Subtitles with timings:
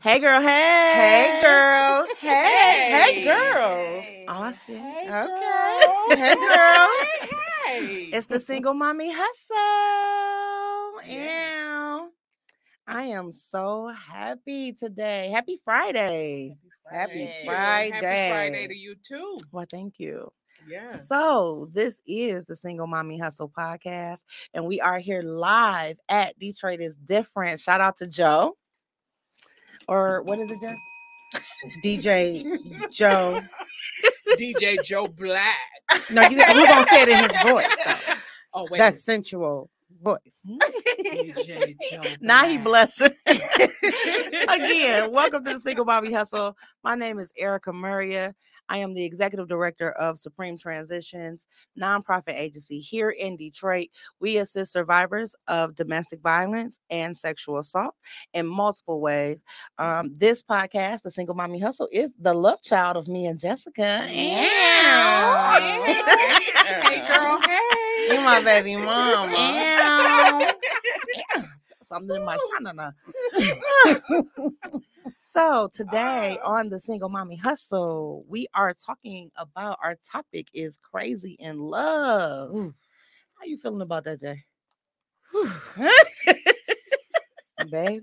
[0.00, 0.92] Hey girl, hey.
[0.94, 2.08] Hey girls.
[2.20, 3.24] Hey, hey, Hey.
[3.24, 4.04] girls.
[4.28, 4.76] Aw, shit.
[4.78, 5.26] Hey, Okay.
[5.26, 6.16] girl.
[6.16, 7.30] Hey, girls.
[7.66, 8.04] Hey.
[8.12, 9.56] It's the single mommy hustle.
[11.08, 11.96] Yeah.
[11.98, 12.12] Ew.
[12.86, 15.30] I am so happy today.
[15.30, 16.56] Happy Friday.
[16.90, 18.30] Happy Thank you, and Happy Friday.
[18.30, 19.38] Friday to you too.
[19.50, 20.30] Well, thank you.
[20.68, 21.08] Yes.
[21.08, 24.24] So, this is the Single Mommy Hustle podcast,
[24.54, 27.60] and we are here live at Detroit is Different.
[27.60, 28.56] Shout out to Joe.
[29.88, 31.42] Or what is it, Jess?
[31.84, 33.40] DJ Joe.
[34.38, 35.56] DJ Joe Black.
[36.10, 37.76] No, you, we're gonna say it in his voice.
[37.84, 38.14] Though.
[38.54, 38.78] Oh wait.
[38.78, 39.70] That sensual
[40.02, 40.44] voice.
[42.20, 42.90] Now he Black.
[42.96, 43.16] blushing.
[44.48, 46.56] Again, welcome to the Single Mommy Hustle.
[46.82, 48.32] My name is Erica Murria.
[48.68, 51.46] I am the executive director of Supreme Transitions,
[51.80, 53.88] nonprofit agency here in Detroit.
[54.20, 57.94] We assist survivors of domestic violence and sexual assault
[58.34, 59.44] in multiple ways.
[59.78, 64.06] Um, this podcast, the Single Mommy Hustle, is the love child of me and Jessica.
[66.66, 67.38] Hey girl.
[67.46, 67.85] Hey.
[68.08, 69.32] You my baby mama.
[69.32, 70.52] Ew.
[71.14, 71.42] Yeah,
[71.82, 72.92] Something in my shanana.
[75.14, 81.36] so today on the single mommy hustle, we are talking about our topic is crazy
[81.38, 82.54] in love.
[82.54, 82.74] Ooh.
[83.38, 84.44] How you feeling about that, Jay?
[87.70, 88.02] baby.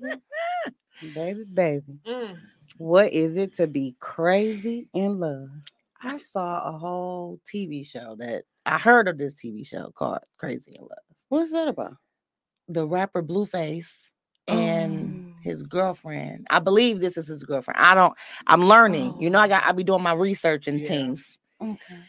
[1.14, 2.00] Baby, baby.
[2.06, 2.38] Mm.
[2.78, 5.50] What is it to be crazy in love?
[6.03, 10.72] I saw a whole TV show that I heard of this TV show called Crazy
[10.78, 10.91] in Love.
[11.30, 11.96] What's that about?
[12.68, 13.91] The rapper Blueface
[14.47, 15.40] and Oh.
[15.44, 16.47] his girlfriend.
[16.50, 17.80] I believe this is his girlfriend.
[17.80, 18.14] I don't.
[18.47, 19.22] I'm learning.
[19.22, 19.64] You know, I got.
[19.66, 20.88] I be doing my research in Yeah.
[20.88, 21.40] teams.
[21.62, 22.00] Okay.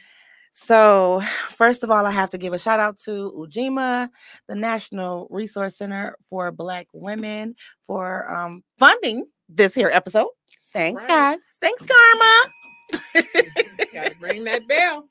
[0.56, 4.08] So, first of all, I have to give a shout out to Ujima,
[4.46, 7.56] the National Resource Center for Black Women,
[7.88, 10.28] for um, funding this here episode.
[10.72, 11.08] Thanks, Right.
[11.08, 11.56] guys.
[11.60, 13.54] Thanks, Karma.
[13.94, 15.06] Gotta ring that bell.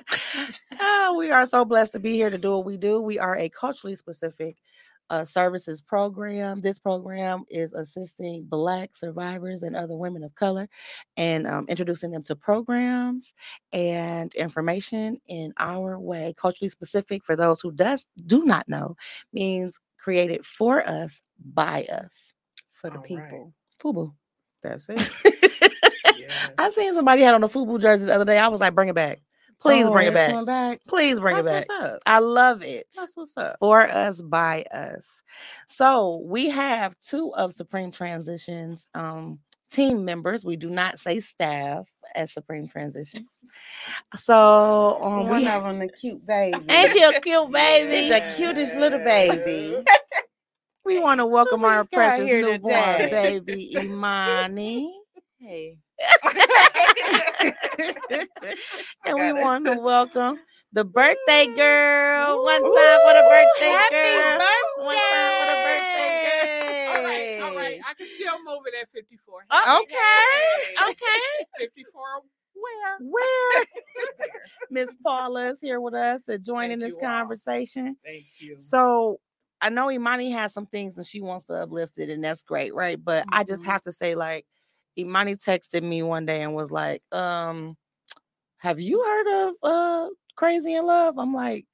[0.79, 3.01] Oh, we are so blessed to be here to do what we do.
[3.01, 4.57] We are a culturally specific
[5.09, 6.61] uh, services program.
[6.61, 10.67] This program is assisting Black survivors and other women of color
[11.17, 13.33] and um, introducing them to programs
[13.71, 16.33] and information in our way.
[16.37, 18.95] Culturally specific, for those who does do not know,
[19.31, 21.21] means created for us
[21.53, 22.33] by us.
[22.71, 23.07] For the All right.
[23.07, 23.53] people.
[23.81, 24.13] Fubu.
[24.61, 25.11] That's it.
[26.41, 26.51] Yes.
[26.57, 28.37] I seen somebody had on a Fubu jersey the other day.
[28.39, 29.21] I was like, bring it back.
[29.61, 30.45] Please bring Oh, it back.
[30.45, 30.79] back.
[30.89, 31.79] Please bring That's it back.
[31.81, 31.99] what's up.
[32.05, 32.85] I love it.
[32.95, 33.55] That's what's up.
[33.59, 35.21] For us, by us.
[35.67, 39.39] So we have two of Supreme Transitions um,
[39.71, 40.43] team members.
[40.43, 43.27] We do not say staff at Supreme Transitions.
[44.17, 46.65] So um, One we have them, the cute baby.
[46.69, 48.09] ain't she a cute baby?
[48.09, 49.77] The cutest little baby.
[50.85, 53.39] We want to welcome we our precious here newborn today?
[53.39, 54.93] baby Imani.
[55.39, 55.77] Hey.
[59.05, 59.35] and we it.
[59.35, 60.39] want to welcome
[60.71, 62.43] the birthday girl.
[62.43, 64.39] One time for the birthday Happy girl.
[64.85, 66.97] One time for the birthday girl.
[66.97, 67.79] All right, all right.
[67.87, 69.45] I can still move it at 54.
[69.51, 71.45] Oh, okay, Okay.
[71.57, 72.01] 54
[72.55, 72.97] where?
[72.99, 73.65] Where
[74.69, 77.07] Miss Paula is here with us to join in this you all.
[77.07, 77.97] conversation.
[78.05, 78.57] Thank you.
[78.57, 79.19] So
[79.61, 82.73] I know Imani has some things and she wants to uplift it, and that's great,
[82.73, 83.03] right?
[83.03, 83.67] But I just Mhm.
[83.67, 84.45] have to say, like,
[84.97, 87.75] Imani texted me one day and was like, um,
[88.57, 91.17] have you heard of uh Crazy in Love?
[91.19, 91.65] I'm like,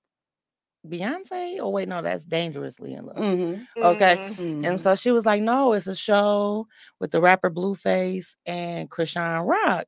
[0.88, 1.60] Beyonce?
[1.60, 3.18] Oh, wait, no, that's dangerously in love.
[3.18, 4.18] Mhm, Okay.
[4.18, 4.36] Mm.
[4.36, 4.66] mhm.
[4.68, 6.68] And so she was like, No, it's a show
[7.00, 9.88] with the rapper Blueface and Chrisean Rock.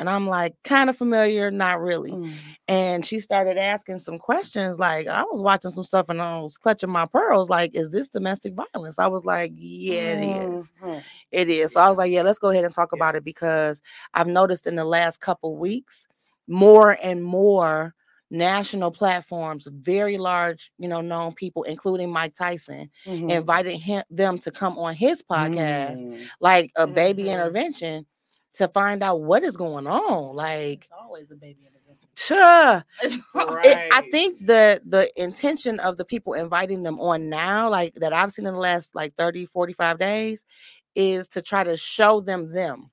[0.00, 2.10] And I'm like, kind of familiar, not really.
[2.10, 2.32] Mm.
[2.68, 4.78] And she started asking some questions.
[4.78, 7.50] Like, I was watching some stuff and I was clutching my pearls.
[7.50, 8.98] Like, is this domestic violence?
[8.98, 10.72] I was like, Yeah, it is.
[10.82, 11.02] Mhm.
[11.32, 11.74] It is.
[11.74, 13.82] So I was like, Yeah, let's go ahead and talk about it because
[14.14, 16.08] I've noticed in the last couple weeks
[16.48, 17.94] more and more
[18.30, 23.30] national platforms, very large, you know, known people, including Mike Tyson, Mhm.
[23.30, 26.26] invited him them to come on his podcast, Mm.
[26.40, 27.32] like a baby Mhm.
[27.34, 28.06] intervention,
[28.54, 30.34] to find out what is going on.
[30.36, 32.08] Like, It's always a baby intervention.
[32.14, 32.82] Tuh.
[33.64, 38.12] it- I think the the intention of the people inviting them on now, like that
[38.12, 40.44] I've seen in the last like 30, 45 days,
[40.94, 42.90] is to try to show them them.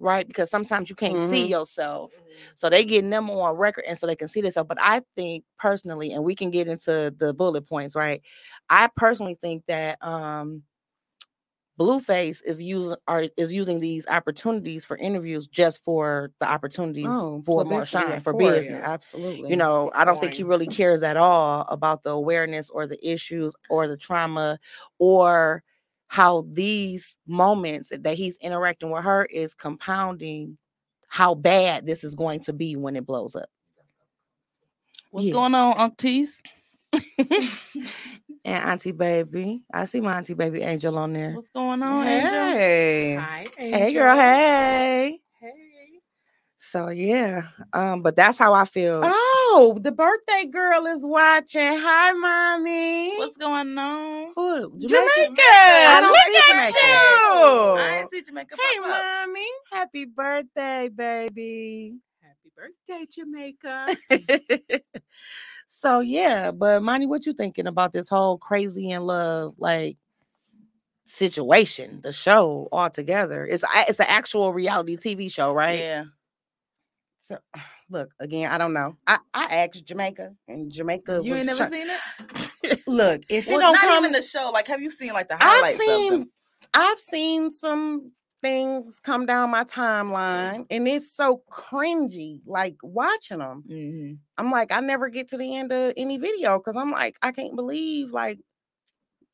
[0.00, 1.50] Right, because sometimes you can't see Mhm.
[1.50, 2.52] yourself, Mhm.
[2.54, 4.66] so they getting them on record, and so they can see themselves.
[4.68, 8.22] But I think personally, and we can get into the bullet points, right?
[8.70, 10.62] I personally think that um
[11.78, 17.42] Blueface is using are is using these opportunities for interviews just for the opportunities Oh,
[17.44, 18.84] for for more shine yeah, for of course, business.
[18.84, 19.50] Absolutely.
[19.50, 22.98] You know, I don't think he really cares at all about the awareness or the
[23.06, 24.58] issues or the trauma
[24.98, 25.62] or
[26.08, 30.58] how these moments that he's interacting with her is compounding
[31.08, 33.48] how bad this is going to be when it blows up.
[35.10, 35.32] What's Yeah.
[35.32, 36.42] going on, aunties?
[38.44, 41.32] and Auntie Baby, I see my Auntie Baby Angel on there.
[41.32, 42.30] What's going on, Angel?
[42.32, 43.14] Hey.
[43.16, 44.16] Hi, Hey, girl.
[44.16, 45.20] Hey.
[45.40, 45.50] Hey.
[46.58, 49.00] So yeah, um, but that's how I feel.
[49.04, 51.60] Oh, the birthday girl is watching.
[51.76, 53.18] Hi, mommy.
[53.18, 54.32] What's going on?
[54.36, 54.78] Who?
[54.78, 55.42] Jamaica?
[55.44, 56.78] I don't Look see at Jamaica.
[56.88, 57.80] you.
[57.82, 58.56] I didn't see Jamaica.
[58.56, 59.02] Hey, pop up.
[59.26, 59.46] mommy.
[59.72, 61.96] Happy birthday, baby.
[62.22, 63.86] Happy birthday, Jamaica.
[65.72, 69.96] so yeah, but Monty, what you thinking about this whole crazy in love like
[71.06, 73.46] situation, the show altogether?
[73.46, 75.78] It's it's an actual reality TV show, right?
[75.78, 76.04] Yeah.
[77.18, 77.38] So,
[77.90, 78.52] look again.
[78.52, 78.96] I don't know.
[79.06, 82.80] I I asked Jamaica, and Jamaica You ain't never seen it?
[82.86, 84.50] Look, if Well, it don't not come, even the show.
[84.50, 85.80] Like, have you seen like the highlights?
[85.80, 86.30] I've seen?
[86.74, 92.40] I've seen some things come down my timeline, and it's so cringy.
[92.44, 94.18] Like watching them, Mhm.
[94.36, 97.32] I'm like, I never get to the end of any video because I'm like, I
[97.32, 98.40] can't believe like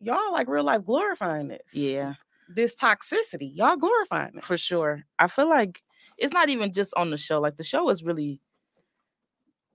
[0.00, 1.74] y'all like real life glorifying this.
[1.74, 2.14] Yeah,
[2.48, 4.44] this toxicity, y'all glorifying it.
[4.44, 5.04] for sure.
[5.18, 5.82] I feel like
[6.18, 7.40] it's not even just on the show.
[7.40, 8.40] Like the show is really,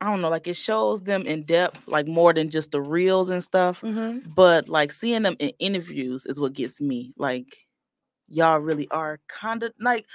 [0.02, 3.30] I don't know, like it shows them in depth, like more than just the reels
[3.30, 3.82] and stuff.
[3.82, 4.30] Mm-hmm.
[4.36, 7.14] But like seeing them in interviews is what gets me.
[7.18, 7.56] Like
[8.28, 10.06] y'all really are kind of like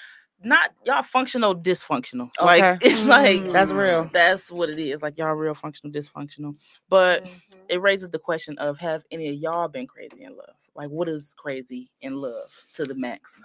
[0.43, 2.31] not y'all functional dysfunctional.
[2.41, 2.79] Like Okay.
[2.89, 4.09] it's like That's real.
[4.13, 5.03] that's what it is.
[5.03, 6.55] Like y'all real functional dysfunctional.
[6.89, 7.31] But Mhm.
[7.69, 10.55] it raises the question of have any of y'all been crazy in love?
[10.75, 13.43] Like what is crazy in love to the max?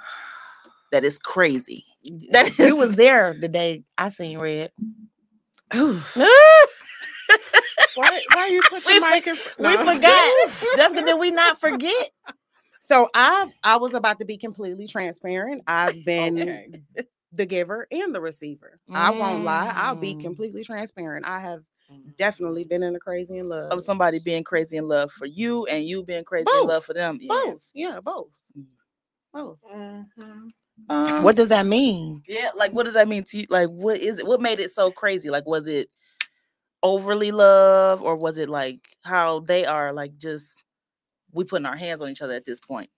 [0.91, 1.83] That is crazy.
[2.31, 4.71] That You was there the day I seen Red.
[7.95, 9.85] Why, why are you put We the mic in fr- We No.
[9.93, 10.49] forgot.
[10.75, 12.09] Jessica, did we not forget?
[12.85, 15.63] So I I was about to be completely transparent.
[15.67, 16.81] I've been Okay.
[17.31, 18.77] the giver and the receiver.
[18.93, 19.71] I won't lie.
[19.73, 20.19] I'll be Mm.
[20.19, 21.25] completely transparent.
[21.25, 21.63] I have
[22.17, 23.71] definitely been in a crazy in love.
[23.71, 26.93] of somebody being crazy in love for you and you being crazy in love for
[26.93, 27.19] them.
[27.21, 27.29] Yeah.
[27.45, 27.69] both.
[27.73, 28.27] Yeah, both.
[28.57, 28.65] Mm.
[29.31, 29.59] Both.
[29.63, 30.51] Mhm.
[30.89, 32.21] Um, What does that mean?
[32.27, 33.45] Yeah, like what does that mean to you?
[33.49, 34.27] Like, what is it?
[34.27, 35.29] What made it so crazy?
[35.29, 35.89] Like, was it
[36.83, 39.93] overly love, or was it like how they are?
[39.93, 40.62] Like, just
[41.33, 42.89] we putting our hands on each other at this point.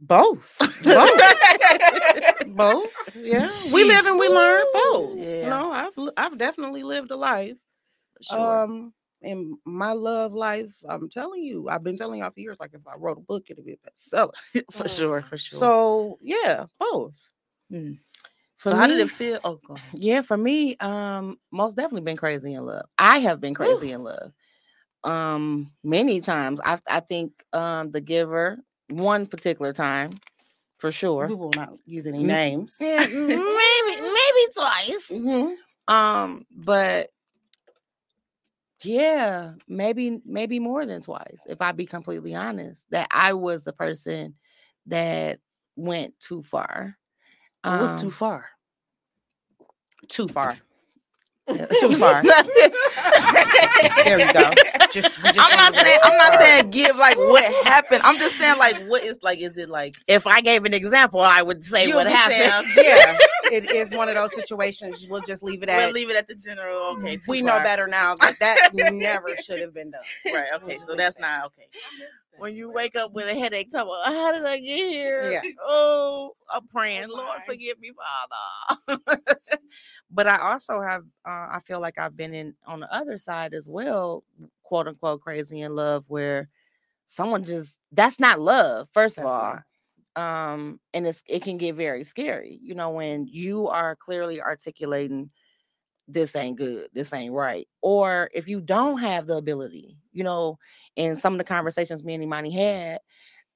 [0.00, 0.56] both.
[0.84, 1.20] both.
[2.56, 2.90] both.
[3.16, 3.48] Yeah.
[3.72, 5.16] We live and we learn both.
[5.18, 5.44] Yeah.
[5.44, 7.56] You know, I've I've definitely lived a life.
[8.22, 8.62] Sure.
[8.64, 12.60] Um, in my love life, I'm telling you, I've been telling y'all for years.
[12.60, 14.30] Like if I wrote a book, it'd be a bestseller.
[14.72, 14.96] for Mm.
[14.96, 15.58] sure, for sure.
[15.58, 17.14] So yeah, both.
[17.72, 17.98] Mm.
[18.58, 19.38] For so how did it feel?
[19.44, 20.00] Oh, go ahead.
[20.00, 22.86] Yeah, for me, um, most definitely been crazy in love.
[22.98, 24.32] I have been crazy in love.
[25.04, 26.60] Um, many times.
[26.64, 30.18] I I think um the giver one particular time
[30.78, 31.26] for sure.
[31.28, 32.76] We will not use any names.
[32.80, 35.10] Yeah, maybe maybe twice.
[35.12, 35.56] Mhm.
[35.88, 37.10] Um, but
[38.84, 43.72] yeah, maybe maybe more than twice, if I be completely honest, that I was the
[43.72, 44.36] person
[44.86, 45.40] that
[45.76, 46.96] went too far.
[47.64, 48.50] So what's too Um, far?
[50.08, 50.58] Too far.
[51.48, 52.22] Yeah, too far.
[54.04, 54.50] There you go.
[54.90, 58.00] Just, we just I'm not saying I'm not saying give like what happened.
[58.04, 61.20] I'm just saying like what is like is it like if I gave an example,
[61.20, 62.50] I would say what happened.
[62.52, 63.18] Uh, saying, yeah,
[63.52, 65.06] it is one of those situations.
[65.08, 65.92] We'll just leave it we'll at.
[65.92, 66.96] leave it at the general.
[66.96, 70.00] Okay, we know better now that that never should have been done.
[70.26, 70.48] Right.
[70.56, 70.78] Okay.
[70.78, 71.68] So that's not okay.
[72.38, 75.30] When you wake up with a headache, talk about how did I get here?
[75.30, 75.50] Yeah.
[75.62, 77.92] Oh, I'm praying, Oh, Lord, forgive me,
[78.86, 79.00] Father.
[80.10, 83.54] but I also have, uh, I feel like I've been in on the other side
[83.54, 84.24] as well,
[84.62, 86.48] quote unquote, crazy in love, where
[87.04, 88.88] someone just that's not love.
[88.92, 89.58] First That's of all.
[90.16, 95.30] Um, and it's it can get very scary, you know, when you are clearly articulating
[96.08, 97.68] this ain't good, this ain't right.
[97.82, 100.58] Or if you don't have the ability, you know,
[100.96, 103.00] in some of the conversations me and Imani had,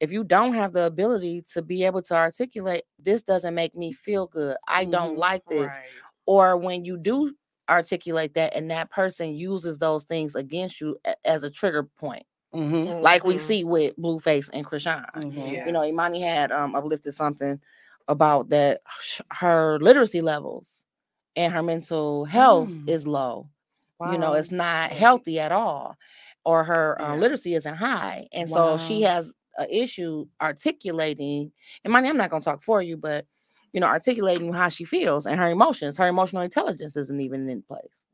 [0.00, 3.92] if you don't have the ability to be able to articulate, this doesn't make me
[3.92, 4.56] feel good.
[4.68, 5.18] I don't Mhm.
[5.18, 5.78] like this.
[5.78, 5.88] Right.
[6.26, 7.34] Or when you do
[7.70, 13.02] articulate that and that person uses those things against you as a trigger point, Mm-hmm.
[13.02, 13.40] like we Mhm.
[13.40, 15.04] see with Blueface and Chrisean
[15.36, 15.66] Yeah.
[15.66, 17.60] you know, Imani had um uplifted something
[18.08, 18.82] about that
[19.30, 20.86] her literacy levels
[21.36, 22.88] and her mental health Mm.
[22.88, 23.48] is low.
[24.04, 25.96] You know, it's not healthy at all,
[26.44, 27.20] or her uh, Yeah.
[27.20, 31.52] literacy isn't high, and so she has an issue articulating.
[31.84, 33.26] And Imani, I'm not gonna talk for you, but
[33.72, 35.96] you know, articulating how she feels and her emotions.
[35.96, 38.06] Her emotional intelligence isn't even in place.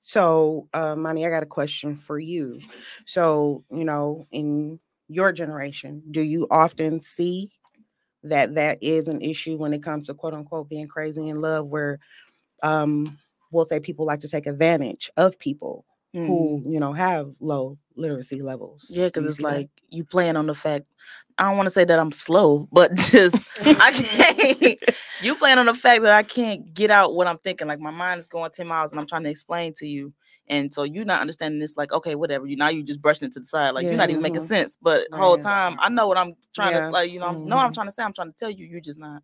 [0.00, 2.60] So, uh, Money, I got a question for you.
[3.06, 7.50] So, you know, in your generation, do you often see
[8.22, 11.66] that that is an issue when it comes to quote unquote being crazy in love,
[11.66, 11.98] where
[12.62, 13.18] um,
[13.50, 18.40] we'll say people like to take advantage of people who you know have low literacy
[18.40, 18.86] levels?
[18.90, 18.96] Mm.
[18.96, 19.48] Yeah, because it's see that?
[19.48, 20.88] like you playing on the fact.
[21.36, 24.78] I don't want to say that I'm slow, but just I can't.
[25.22, 27.66] you playing on the fact that I can't get out what I'm thinking.
[27.66, 30.12] Like my mind is going ten miles, and I'm trying to explain to you,
[30.48, 31.76] and so you're not understanding this.
[31.76, 32.46] Like okay, whatever.
[32.46, 33.70] You now you just brushing it to the side.
[33.74, 34.46] Like you're not even making Mhm.
[34.46, 34.78] sense.
[34.80, 35.42] But the whole Right.
[35.42, 36.86] time I know what I'm trying Yeah.
[36.86, 37.10] to like.
[37.10, 38.04] You know, I'm, no, I'm trying to say.
[38.04, 38.64] I'm trying to tell you.
[38.66, 39.22] You're just not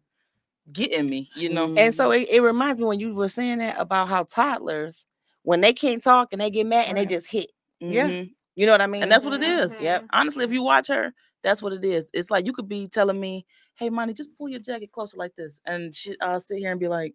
[0.72, 1.28] getting me.
[1.34, 1.68] You know.
[1.68, 1.78] Mhm.
[1.78, 5.06] And so it, it reminds me when you were saying that about how toddlers,
[5.42, 7.50] when they can't talk and they get mad and they just hit.
[7.88, 8.10] Yeah.
[8.10, 8.34] Mhm.
[8.56, 9.02] You know what I mean?
[9.02, 9.72] And that's what it is.
[9.72, 9.80] Mhm.
[9.80, 10.06] Yep.
[10.12, 12.10] Honestly, if you watch her, that's what it is.
[12.12, 15.34] It's like you could be telling me, "Hey, money, just pull your jacket closer like
[15.36, 17.14] this," and she, I'll sit here and be like,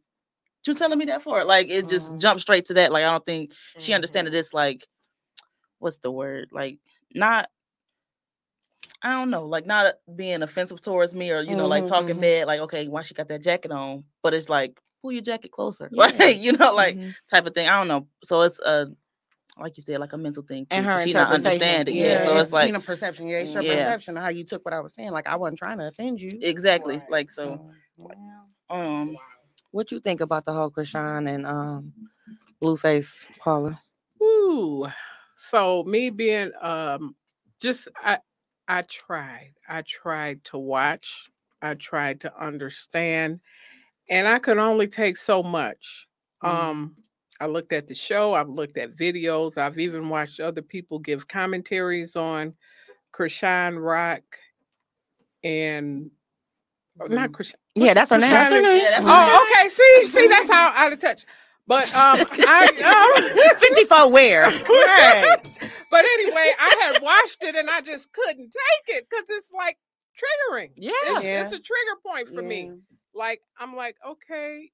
[0.68, 2.20] "You telling me that for?" Like it just Mhm.
[2.20, 2.92] jumps straight to that.
[2.92, 3.96] Like I don't think she Mhm.
[3.96, 4.88] understand that it's like,
[5.80, 6.50] what's the word?
[6.52, 6.80] Like
[7.16, 7.50] not.
[9.02, 12.18] I don't know, like not being offensive towards me or you know, like Mhm, talking
[12.18, 12.22] mhm.
[12.22, 14.04] bad, like okay, why she got that jacket on?
[14.24, 16.08] But it's like pull your jacket closer, Yeah.
[16.20, 17.16] like you know, like Mhm.
[17.30, 17.68] type of thing.
[17.68, 18.08] I don't know.
[18.24, 18.88] So it's a
[19.58, 20.78] like you said, like a mental thing too.
[20.78, 21.96] And her 'cause she not interpretation, understanding.
[21.96, 22.26] yeah, Yeah.
[22.26, 23.28] So it's like you know, perception.
[23.28, 23.76] Yeah, it's your Yeah.
[23.76, 25.12] perception of how you took what I was saying.
[25.12, 26.40] Like I wasn't trying to offend you.
[26.42, 27.12] exactly Right.
[27.12, 27.62] like so.
[28.00, 28.42] yeah.
[28.70, 29.16] Um,
[29.72, 31.94] What you think about the whole Chrisean and um
[32.62, 33.80] Blueface Paula?
[34.24, 34.88] Ooh.
[35.38, 37.16] So me being um
[37.62, 38.20] just I
[38.68, 39.54] I tried.
[39.70, 41.30] I tried to watch.
[41.62, 43.40] I tried to understand.
[44.10, 46.08] And I could only take so much.
[46.44, 46.50] Mhm.
[46.50, 46.96] Um
[47.40, 51.28] I looked at the show, I've looked at videos, I've even watched other people give
[51.28, 52.54] commentaries on
[53.14, 54.24] Chrisean Rock
[55.44, 56.10] and
[57.02, 57.56] oh, not Chrisean.
[57.76, 58.30] Yeah, that's her name.
[58.30, 58.78] That's her name.
[58.82, 59.70] Yeah, that's Oh, okay.
[59.70, 61.26] See, see, that's how out of touch.
[61.68, 63.20] But um, I
[63.52, 64.44] um, 54 where?
[64.52, 65.36] Right.
[65.92, 69.78] but anyway, I had watched it and I just couldn't take it because it's like
[70.18, 70.70] triggering.
[70.78, 70.92] Yeah.
[71.08, 71.44] It's, Yeah.
[71.44, 72.72] it's a trigger point for me.
[73.16, 74.72] Like I'm like, okay,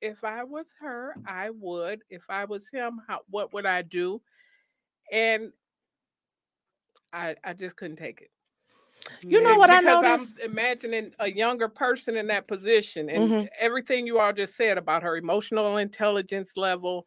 [0.00, 2.02] if I was her, I would.
[2.10, 4.22] If I was him, how what would I do?
[5.12, 5.52] And
[7.12, 8.30] I I just couldn't take it.
[9.28, 10.34] You know what I because noticed?
[10.38, 13.48] I'm imagining a younger person in that position, and Mhm.
[13.58, 17.06] everything you all just said about her emotional intelligence level,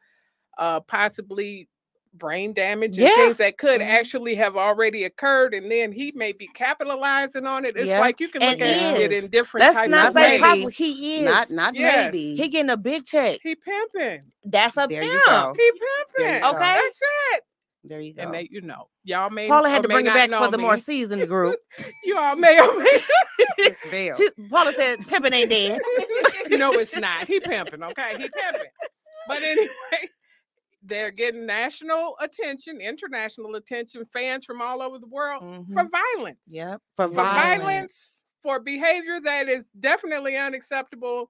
[0.57, 1.69] uh, possibly
[2.17, 3.15] brain damage and Yeah.
[3.15, 3.87] things that could Mhm.
[3.87, 7.75] actually have already occurred, and then he may be capitalizing on it.
[7.75, 10.13] It's Yeah, like you can and look at it in different Let's types not of
[10.13, 10.41] say ways.
[10.41, 10.69] possible.
[10.69, 11.25] He is.
[11.25, 12.13] Not not Yes.
[12.13, 12.35] maybe.
[12.35, 13.39] he getting a big check.
[13.43, 14.21] He pimping.
[14.45, 15.13] That's a there pimp.
[15.13, 15.53] you go.
[15.57, 16.35] He pimping.
[16.35, 16.49] you go.
[16.49, 16.59] Okay.
[16.59, 17.01] That's
[17.33, 17.43] it.
[17.83, 18.23] There you go.
[18.23, 20.57] And they, you know, y'all may Paula had to bring it back know for the
[20.57, 20.63] me.
[20.63, 21.57] more seasoned group.
[22.03, 22.99] You all may or may
[24.17, 25.79] She, Paula said pimping ain't dead.
[26.49, 27.25] no, it's not.
[27.27, 28.11] He pimping, okay?
[28.17, 28.67] He pimping.
[29.27, 29.67] But anyway,
[30.87, 35.41] they're getting national attention, international attention, fans from all over the world
[35.73, 35.89] for Mhm.
[35.91, 36.39] violence.
[36.47, 36.81] Yep.
[36.95, 37.61] For For violence.
[37.63, 41.29] violence, for behavior that is definitely unacceptable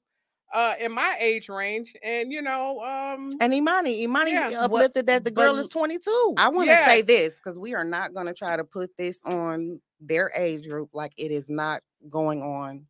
[0.53, 1.93] uh in my age range.
[2.03, 4.47] And you know, um And Imani, Imani Yeah.
[4.49, 6.35] What- uplifted that the girl is 22.
[6.37, 9.21] I want to say this because we are not going to try to put this
[9.25, 12.85] on their age group like it is not going on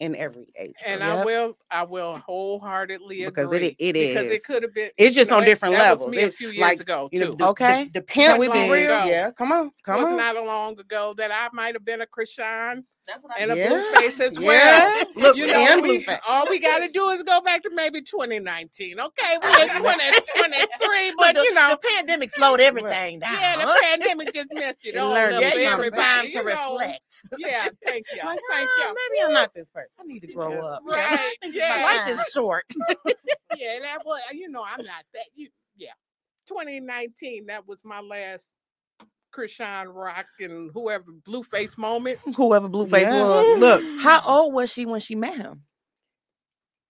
[0.00, 0.74] in every age.
[0.84, 1.12] and group.
[1.12, 3.76] I will I will wholeheartedly Because it i- agree.
[3.78, 6.10] it because it could have been It's just you on that- different that was levels.
[6.16, 7.36] me a few years like, ago you know, too.
[7.36, 7.84] the, Okay.
[7.84, 9.06] The, the pimp we real?
[9.06, 10.16] yeah, come on, come was on.
[10.18, 13.52] not a long ago that I might have been a Chrisean that's what I and
[13.52, 14.48] a Yeah, Blueface as well.
[14.48, 15.04] yeah.
[15.16, 16.18] Look, you know, and we, Blueface.
[16.26, 18.98] all we got to do is go back to maybe 2019.
[19.00, 23.32] Okay, we're in 2023, but the, you know, the pandemic slowed everything down.
[23.34, 26.02] yeah, the pandemic just messed it all up Yeah, for take some everybody.
[26.02, 26.72] time to you know.
[26.72, 27.22] reflect.
[27.38, 28.96] Yeah, thank you, Like, thank "Ah, you.
[29.10, 29.90] Maybe I'm not this person.
[30.00, 30.60] I need to grow Yeah.
[30.64, 30.82] up.
[30.86, 31.82] Right, My yeah.
[31.84, 32.64] life is short.
[33.56, 35.24] Yeah, that was, you know, I'm not that.
[35.34, 35.92] You, yeah,
[36.46, 37.46] 2019.
[37.46, 38.54] That was my last
[39.36, 42.18] Chrisean Rock and whoever Blueface moment.
[42.36, 43.22] Whoever Blueface Yeah.
[43.22, 43.60] was.
[43.60, 45.62] Look, How old was she when she met him?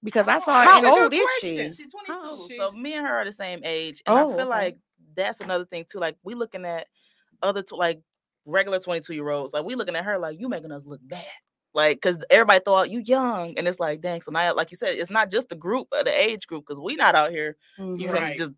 [0.02, 1.56] Because I saw How her old is she?
[1.70, 2.26] She's 22.
[2.26, 4.02] old So me and her are the same age.
[4.06, 4.48] And Oh, I feel okay.
[4.48, 4.78] like
[5.16, 5.98] that's another thing too.
[5.98, 6.86] Like we looking at
[7.42, 8.00] other tw- like
[8.44, 9.52] regular 22 year olds.
[9.52, 11.24] Like we looking at her like you making us look bad.
[11.74, 13.54] Like because everybody thought you young.
[13.58, 14.20] And it's like, dang.
[14.22, 16.80] So now, like you said, it's not just the group, uh, the age group, because
[16.80, 17.98] we not out here Mhm.
[18.00, 18.36] you Right.
[18.36, 18.52] just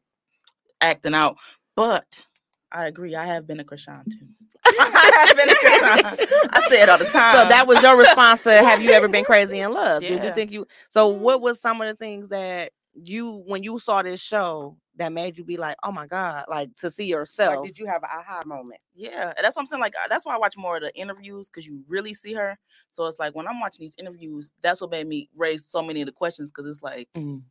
[0.80, 1.36] acting out.
[1.76, 2.26] But
[2.72, 3.14] I agree.
[3.14, 4.26] I have been a Chrisean too.
[4.66, 6.48] I have been a Chrisean.
[6.52, 7.34] I say it all the time.
[7.34, 10.02] So that was your response to have you ever been crazy in love?
[10.02, 13.78] Did you think you so what was some of the things that you when you
[13.78, 17.10] saw this show that made you be like, oh my God, like to see Like,
[17.10, 17.64] yourself?
[17.64, 18.80] did you have an aha moment?
[18.94, 19.80] Yeah, and that's what I'm saying.
[19.80, 22.58] Like that's why I watch more of the interviews because you really see her.
[22.90, 26.02] So it's like when I'm watching these interviews, that's what made me raise so many
[26.02, 27.42] of the questions because it's like Mm.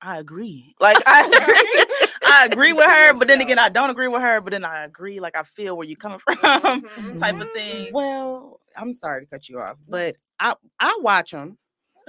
[0.00, 0.74] I agree.
[0.80, 1.84] Like I agree.
[2.32, 4.40] I agree with her, but then again, I don't agree with her.
[4.40, 7.18] But then I agree, like I feel where you're coming from, Mhm.
[7.18, 7.92] type of thing.
[7.92, 11.58] Well, I'm sorry to cut you off, but I I watch them,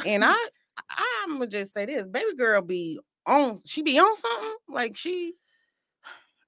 [0.06, 0.36] and I
[1.26, 5.34] I'm gonna just say this: baby girl be on, she be on something like she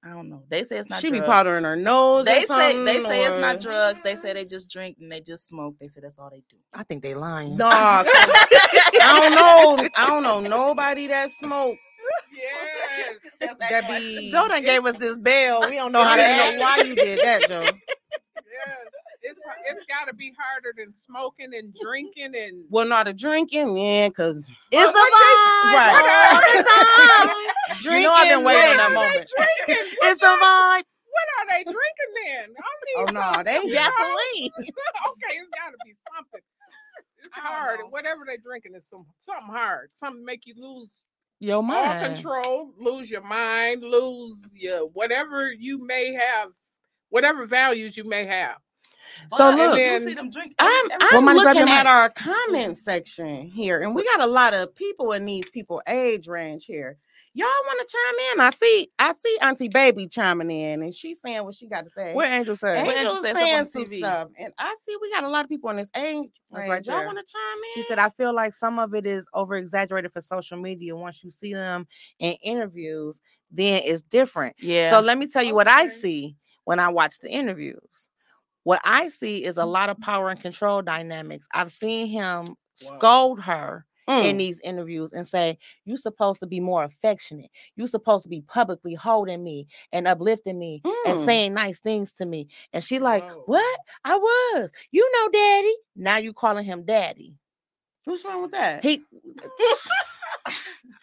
[0.04, 0.44] I don't know.
[0.48, 1.00] They say it's not.
[1.00, 1.30] she be drugs.
[1.32, 2.22] powdering her nose.
[2.22, 4.00] or They say they something, say it's not drugs.
[4.02, 5.74] They say they just drink and they just smoke.
[5.80, 6.56] They say that's all they do.
[6.72, 7.56] I think they lying.
[7.56, 8.30] Nah, 'cause
[9.02, 9.88] I don't know.
[9.96, 11.76] I don't know nobody that smoke
[13.58, 14.30] That be.
[14.32, 15.62] Joe done gave us this bell.
[15.68, 17.62] We don't know how to know why you did that, Joe.
[18.56, 18.88] Yes.
[19.22, 23.76] It's it's got to be harder than smoking and drinking and Well, not a drinking,
[23.76, 25.74] yeah, because oh, It's Well, the vibe.
[25.74, 26.32] Right.
[26.32, 27.82] all the time.
[27.82, 28.02] drinking.
[28.04, 29.30] know I've been waiting on that moment.
[29.66, 29.92] drinking.
[30.02, 30.84] It's the vibe.
[31.16, 32.54] What are they drinking then?
[32.98, 34.50] Oh no, they gasoline.
[34.56, 36.40] okay, it's got to be something.
[37.18, 37.80] It's hard.
[37.80, 37.86] know.
[37.88, 39.90] Whatever they're drinking is some something hard.
[39.94, 41.04] Something make you lose
[41.40, 41.86] Your mind.
[41.86, 42.14] all mind.
[42.16, 46.48] control, lose your mind, lose your whatever you may have,
[47.10, 48.56] whatever values you may have.
[49.32, 50.16] So But look- you And see.
[50.58, 54.74] I'm, I'm Mommy, looking at our comment section here, and we got a lot of
[54.74, 56.98] people in these people age range here.
[57.36, 58.40] Y'all want to chime in?
[58.40, 61.90] I see, I see Auntie Baby chiming in, and she's saying what she got to
[61.90, 62.14] say.
[62.14, 62.74] What Angel say?
[62.74, 63.98] Angel's Angel said saying some TV.
[63.98, 66.82] stuff, and I see we got a lot of people in this age That's right
[66.86, 67.74] Y'all want to chime in?
[67.74, 70.96] She said, I feel like some of it is over exaggerated for social media.
[70.96, 71.86] Once you see them
[72.20, 73.20] in interviews,
[73.50, 74.56] then it's different.
[74.58, 74.88] Yeah.
[74.88, 78.08] So let me tell you what I see when I watch the interviews.
[78.62, 79.72] What I see is a Mm.
[79.72, 81.46] lot of power and control dynamics.
[81.52, 84.38] I've seen him scold her in Mm.
[84.38, 87.50] these interviews and say, You're supposed to be more affectionate.
[87.74, 91.24] You're supposed to be publicly holding me and uplifting me and Mm.
[91.24, 92.48] saying nice things to me.
[92.72, 93.42] And she like, Whoa.
[93.46, 93.78] What?
[94.04, 94.72] I was.
[94.92, 95.74] You know, daddy.
[95.96, 97.34] Now you calling him daddy.
[98.04, 98.82] What's wrong with that?
[98.84, 99.02] He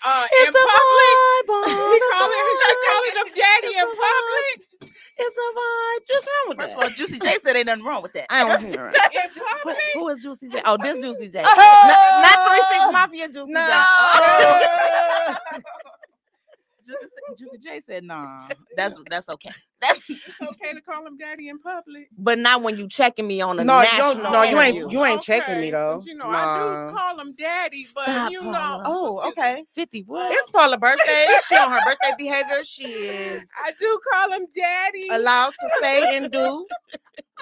[0.05, 1.49] Uh, it's in a public, vibe.
[1.53, 1.63] on
[1.93, 4.92] he calling, she calling him daddy in a public.
[5.17, 6.07] It's a vibe.
[6.07, 6.83] Just wrong with First of that?
[6.89, 8.25] all, Juicy J said ain't nothing wrong with that.
[8.29, 8.95] I don't hear it.
[9.13, 9.77] In Who, public.
[9.93, 10.61] who is Juicy J?
[10.65, 11.41] Oh, this Juicy J.
[11.45, 11.45] Oh!
[11.87, 13.59] not, not Three Six Mafia Juicy J.
[13.59, 13.67] No.
[13.67, 13.73] J.
[13.75, 15.35] Oh.
[16.85, 19.51] Juicy, said- Juicy J said, "Nah, that's that's okay.
[19.83, 22.07] That's It's okay to call him daddy in public.
[22.17, 24.13] But not when you checking me on a No, you national.
[24.23, 25.95] don't- no, you ain't- you ain't checking me, though.
[25.95, 25.97] though.
[25.97, 28.83] 'cause, You know, I do call him daddy, but Stop, you Paula.
[28.83, 28.83] know.
[28.85, 29.65] Oh, okay.
[29.73, 30.31] 50 what?
[30.31, 31.27] It's Paula's birthday.
[31.49, 32.63] She on her birthday behavior.
[32.63, 35.09] She is I do call him daddy.
[35.11, 36.65] allowed to say and do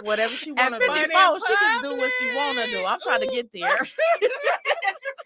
[0.02, 0.94] whatever she At want to do.
[0.96, 2.84] 54, she can do what she want to do.
[2.86, 3.78] I'm trying to get there.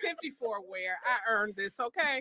[0.01, 2.19] 54 where I earned this, okay?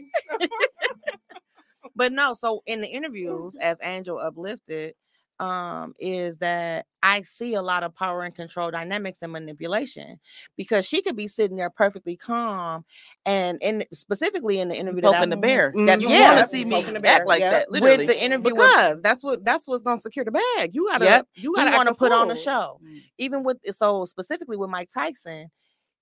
[1.97, 4.95] But no, so in the interviews, as Angel uplifted,
[5.41, 10.21] um, is that I see a lot of power and control dynamics and manipulation
[10.57, 12.85] because she could be sitting there perfectly calm
[13.27, 15.73] and in specifically in the interview that I- poking the bear.
[15.87, 16.37] That you Yeah.
[16.37, 17.51] want to see me Poking the bear, act like yeah.
[17.51, 17.67] that.
[17.69, 20.71] with the interview with Because that's what that's what's gonna secure the bag.
[20.73, 21.29] You gotta Yep.
[21.35, 22.79] you gotta want to put on the show.
[22.85, 23.03] Mm.
[23.19, 25.51] Even with so specifically with Mike Tyson,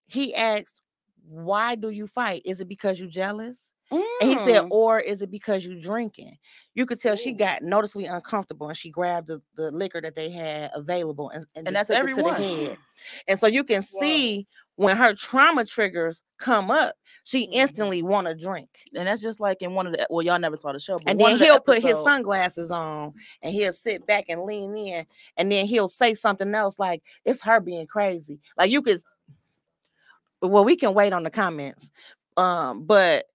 [0.08, 0.82] he asked,
[1.26, 2.42] "Why do you fight?
[2.44, 4.68] Is it because you jealous?" And he said, Mm.
[4.70, 6.38] or is it because you're drinking?
[6.74, 10.30] You could tell she got noticeably uncomfortable and she grabbed the, the liquor that they
[10.30, 12.42] had available and, and, And that's took it to the everyone.
[12.42, 12.78] head.
[13.28, 17.52] And so you can see when her trauma triggers come up, she Mhm.
[17.52, 18.68] instantly want to drink.
[18.94, 21.10] and that's just like in one of the well, y'all never saw the show, but
[21.10, 24.74] And then of the he'll put his sunglasses on and he'll sit back and lean
[24.74, 25.06] in.
[25.36, 28.40] And then he'll say something else like, it's her being crazy.
[28.56, 29.02] Like you could,
[30.40, 31.90] well, we can wait on the comments.
[32.36, 33.26] Um, but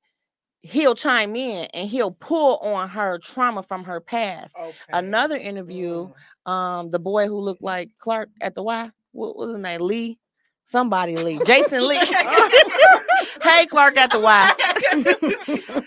[0.68, 4.56] he'll chime in and he'll pull on her trauma from her past.
[4.60, 4.74] Okay.
[4.90, 6.10] Another interview,
[6.48, 6.52] Mm.
[6.52, 9.82] um, the boy who looked like Clark at the Y, what was his name?
[9.82, 10.20] Lee?
[10.66, 11.40] Somebody Lee.
[11.46, 11.98] Jason Lee.
[13.42, 14.54] hey, Clark at the Y.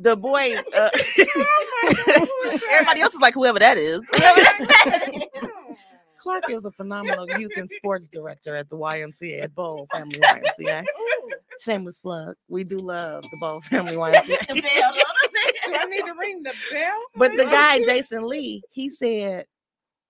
[0.00, 0.90] the boy, uh,
[2.72, 4.04] Everybody else is like whoever that is.
[6.26, 10.82] Clark is a phenomenal youth and sports director at the YMCA at Boll Family YMCA.
[10.82, 11.30] Ooh.
[11.60, 12.34] Shameless plug.
[12.48, 14.36] We do love the Boll Family YMCA.
[14.50, 16.96] I need to ring the bell?
[17.16, 19.46] But the guy, Jason Lee, he said,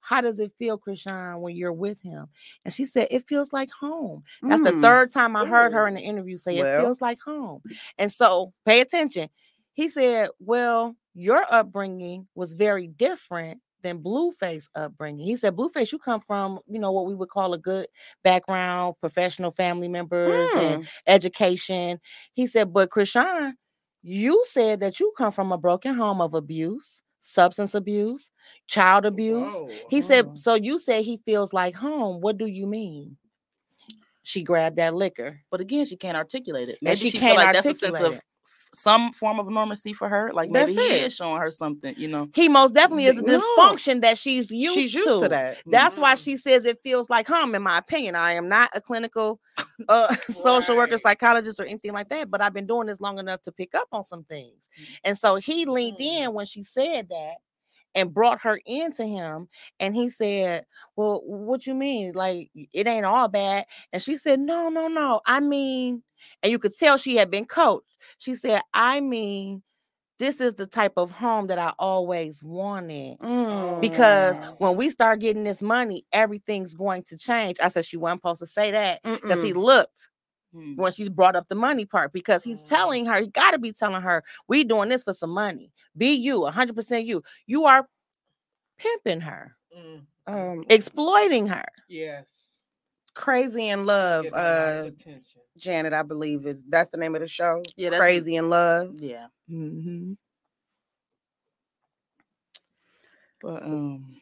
[0.00, 2.29] How does it feel, Chrisean, when you're with him?
[2.64, 4.22] And she said, It feels like home.
[4.40, 4.81] That's the Mm.
[4.81, 7.61] third time I heard her in the interview say it feels like home.
[7.98, 9.29] And so pay attention.
[9.74, 15.25] He said, Well, your upbringing was very different than Blueface upbringing.
[15.25, 17.87] He said, Blueface, you come from, you know, what we would call a good
[18.25, 20.88] background, professional family members and Mm.
[21.07, 22.01] education.
[22.35, 23.55] He said, but Chrisean,
[24.03, 28.31] you said that you come from a broken home of abuse, substance abuse,
[28.66, 29.55] child abuse.
[29.55, 29.68] Whoa.
[29.88, 32.20] He said, so you say he feels like home.
[32.20, 33.16] What do you mean?
[34.25, 35.40] She grabbed that liquor.
[35.51, 36.79] But again, she can't articulate it.
[36.85, 38.25] And she she, can't like that's a sense articulate of it.
[38.74, 40.33] Some form of normalcy for her.
[40.33, 41.02] Like maybe That's he it.
[41.07, 42.29] is showing her something, you know.
[42.35, 43.38] He most definitely is a No.
[43.38, 45.20] dysfunction that she's used, She's used to.
[45.20, 45.59] to that.
[45.66, 46.24] That's why Mhm.
[46.24, 48.14] she says it feels like home, in my opinion.
[48.14, 49.40] I am not a clinical
[49.88, 53.42] uh, social worker, psychologist, or anything like that, but I've been doing this long enough
[53.42, 54.68] to pick up on some things.
[55.05, 57.37] And so he leaned in when she said that
[57.96, 59.48] and brought her into him.
[59.80, 62.12] And he said, Well, what you mean?
[62.14, 63.66] Like, it ain't all bad.
[63.92, 65.20] And she said, No, no, no.
[65.26, 66.02] I mean,
[66.42, 67.87] and you could tell she had been coached.
[68.18, 69.62] She said, I mean,
[70.18, 73.18] this is the type of home that I always wanted
[73.80, 74.56] because Mm.
[74.59, 77.59] when we start getting this money, everything's going to change.
[77.62, 80.09] I said she wasn't supposed to say that because he looked
[80.54, 80.76] Hmm.
[80.76, 82.68] when she's brought up the money part because he's Mm.
[82.68, 85.72] telling her, he got to be telling her, we doing this for some money.
[85.96, 87.22] Be you, 100% you.
[87.46, 87.87] You are
[88.78, 91.64] pimping her, Mm, um, exploiting her.
[91.88, 92.26] yes.
[93.14, 94.24] crazy in love.
[94.24, 95.40] Getting a lot of Uh, attention.
[95.56, 97.62] Janet, I believe is that's the name of the show.
[97.74, 98.96] Yeah, that's- crazy in love.
[99.00, 99.28] Yeah.
[99.50, 100.12] Mm-hmm.
[103.40, 104.16] But um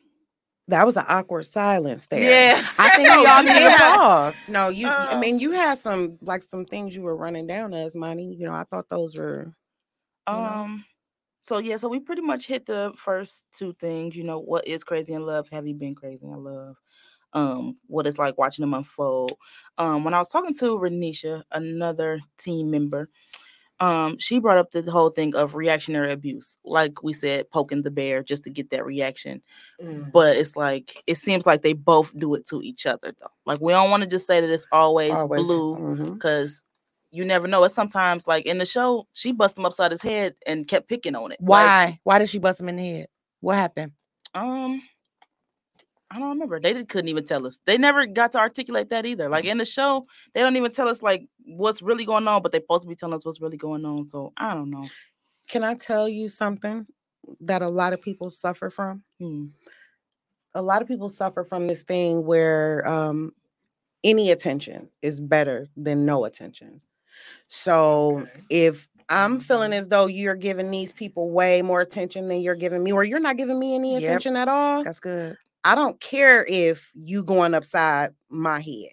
[0.68, 2.22] That was an awkward silence there.
[2.22, 2.66] Yeah.
[2.78, 4.48] I think So we all you need a had- pause.
[4.48, 4.86] No, you.
[4.88, 5.18] I Oh.
[5.18, 8.32] mean, you had some like some things you were running down as money.
[8.34, 9.52] You know, I thought those were.
[10.28, 10.38] you know?
[10.40, 10.84] Um
[11.44, 14.82] so yeah, so we pretty much hit the first two things, you know, what is
[14.82, 15.46] crazy in love?
[15.50, 16.76] Have you been crazy in love?
[17.34, 19.36] Um, what it's like watching them unfold.
[19.76, 23.10] Um, when I was talking to Renisha, another team member,
[23.78, 26.56] um, she brought up the whole thing of reactionary abuse.
[26.64, 29.42] Like we said, poking the bear just to get that reaction.
[29.82, 30.12] Mm.
[30.12, 33.26] But it's like it seems like they both do it to each other though.
[33.44, 36.64] Like we don't want to just say that it's always, Always, blue because
[37.14, 37.62] you never know.
[37.64, 41.14] It's sometimes like in the show, she bust him upside his head and kept picking
[41.14, 41.40] on it.
[41.40, 42.00] Like, Why?
[42.02, 43.08] Why did she bust him in the head?
[43.40, 43.92] What happened?
[44.34, 44.82] um,
[46.10, 46.60] I don't remember.
[46.60, 47.60] They did, couldn't even tell us.
[47.66, 49.28] They never got to articulate that either.
[49.28, 52.52] Like in the show, they don't even tell us like what's really going on, but
[52.52, 54.06] they're supposed to be telling us what's really going on.
[54.06, 54.88] So I don't know.
[55.48, 56.86] Can I tell you something
[57.40, 59.02] that a lot of people suffer from?
[59.20, 59.46] Hmm.
[60.54, 63.32] a lot of people suffer from this thing where um,
[64.04, 66.80] any attention is better than no attention.
[67.48, 68.42] So Okay.
[68.50, 69.78] if I'm feeling Mm-hmm.
[69.80, 73.20] as though you're giving these people way more attention than you're giving me, or you're
[73.20, 74.02] not giving me any Yep.
[74.02, 75.36] attention at all, That's good.
[75.64, 78.92] I don't care if you going upside my head.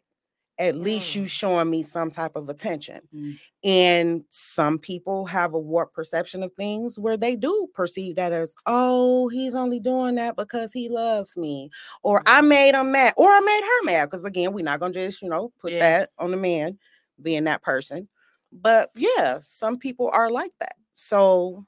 [0.57, 1.29] At least you Mm.
[1.29, 3.01] showing me some type of attention.
[3.13, 3.39] Mm.
[3.63, 8.55] And some people have a warped perception of things where they do perceive that as,
[8.65, 11.69] oh, he's only doing that because he loves me,
[12.03, 12.47] or I Mhm.
[12.47, 14.05] made him mad, or I made her mad.
[14.05, 15.79] Because again, we're not gonna just, you know, put Yeah.
[15.79, 16.77] that on the man
[17.21, 18.07] being that person.
[18.51, 20.75] But yeah, some people are like that.
[20.93, 21.65] So,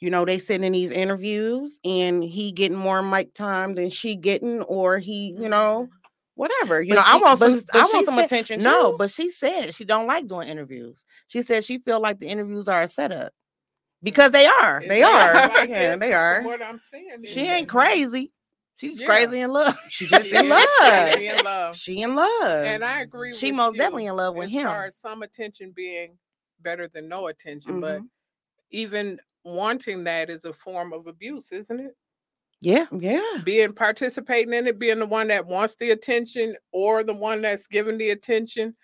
[0.00, 4.16] you know, they sit in these interviews and he getting more mic time than she
[4.16, 5.88] getting, or he, you know,
[6.34, 6.82] whatever.
[6.82, 6.96] You Mm-hmm.
[6.96, 9.30] But know, I want but- some, but I want some said- attention No, but she
[9.30, 11.04] said she don't like doing interviews.
[11.28, 13.32] She said she feel like the interviews are a setup
[14.02, 14.82] because they are.
[14.88, 15.34] They are.
[15.48, 16.42] like Yeah, it they from are.
[16.42, 18.32] What I'm saying, She ain't crazy.
[18.76, 19.06] She's Yeah.
[19.06, 19.78] crazy in love.
[19.90, 20.66] She just She in love.
[20.78, 21.76] crazy in love.
[21.76, 22.64] She in love.
[22.64, 23.32] And I agree.
[23.32, 24.66] She with most you definitely in love with as him.
[24.66, 26.18] far as some attention being
[26.60, 28.08] better than no attention, but Mhm.
[28.70, 31.96] even wanting that is a form of abuse, isn't it?
[32.60, 32.86] Yeah.
[32.92, 33.38] yeah.
[33.44, 37.66] Being participating in it, being the one that wants the attention or the one that's
[37.66, 38.76] giving the attention,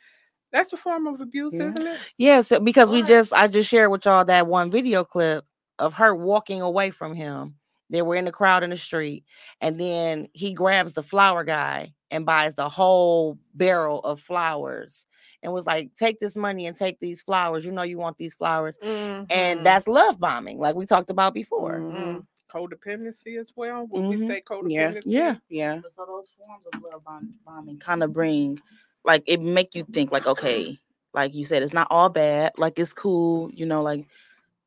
[0.51, 1.69] that's a form of abuse, Yeah.
[1.69, 2.01] isn't it?
[2.17, 5.45] Yes, because we just I just shared with y'all that one video clip
[5.79, 7.55] of her walking away from him.
[7.91, 9.25] They were in the crowd in the street,
[9.61, 15.07] and then he grabs the flower guy and buys the whole barrel of flowers
[15.43, 17.65] and was like, "Take this money and take these flowers.
[17.65, 19.65] You know you want these flowers." And Mhm.
[19.65, 21.81] that's love bombing, like we talked about before.
[21.81, 21.93] Mhm.
[21.93, 22.27] Mm.
[22.51, 23.87] codependency as well.
[23.89, 24.27] Would we Mhm.
[24.27, 24.35] say
[24.67, 24.91] Yeah.
[24.93, 25.03] codependency?
[25.05, 25.37] Yeah.
[25.51, 25.75] Yeah.
[25.77, 25.81] yeah.
[25.95, 28.59] So those forms of love bomb- bombing kind of bring,
[29.05, 30.79] like, it make you think, like, okay,
[31.13, 32.53] like you said, it's not all bad.
[32.57, 33.51] Like, it's cool.
[33.53, 34.07] You know, like,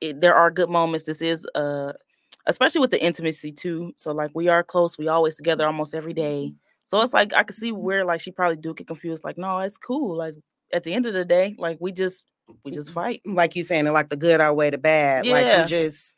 [0.02, 1.06] it, there are good moments.
[1.06, 1.94] This is, uh,
[2.46, 3.94] especially with the intimacy too.
[3.96, 4.98] So, like, we are close.
[4.98, 6.48] We always together almost every day.
[6.48, 6.56] Mm-hmm.
[6.84, 7.82] So it's like I could see mm-hmm.
[7.82, 9.24] where, like, she probably do get confused.
[9.24, 10.18] Like, no, it's cool.
[10.18, 10.36] Like,
[10.74, 12.24] at the end of the day, like, we just,
[12.64, 12.96] we just mm-hmm.
[12.96, 13.22] fight.
[13.26, 15.26] Like you saying, like the good outweigh the bad.
[15.26, 15.62] Like Yeah.
[15.62, 16.16] we just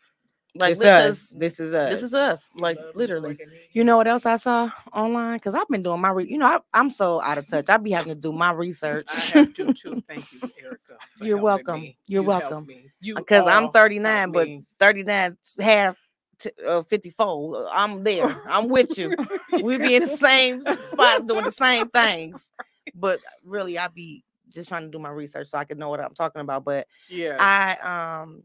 [0.56, 1.36] Like, it's us.
[1.38, 1.90] This is us.
[1.90, 2.50] this is us.
[2.56, 3.38] Like, literally.
[3.72, 5.38] You know what else I saw online?
[5.38, 7.70] Because I've been doing my, re- you know, I, I'm so out of touch.
[7.70, 9.06] I be having to do my research.
[9.10, 10.04] I have to too.
[10.08, 10.98] Thank you, Erica.
[11.22, 11.82] You're welcome.
[12.06, 12.68] You're You welcome.
[13.02, 14.48] Because uh, I'm 39, but
[14.80, 15.98] 39 half
[16.44, 17.70] t- uh, 54.
[17.72, 18.36] I'm there.
[18.48, 19.16] I'm with you.
[19.64, 22.52] we be in the same spots doing the same things.
[22.96, 26.00] But really, I be just trying to do my research so I can know what
[26.00, 26.64] I'm talking about.
[26.66, 28.44] But yeah, I um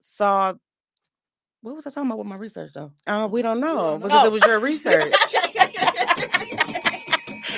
[0.00, 0.54] saw
[1.60, 2.92] what was I talking about with my research though?
[3.06, 4.26] Uh, we don't know don't because know.
[4.28, 5.12] it was your research.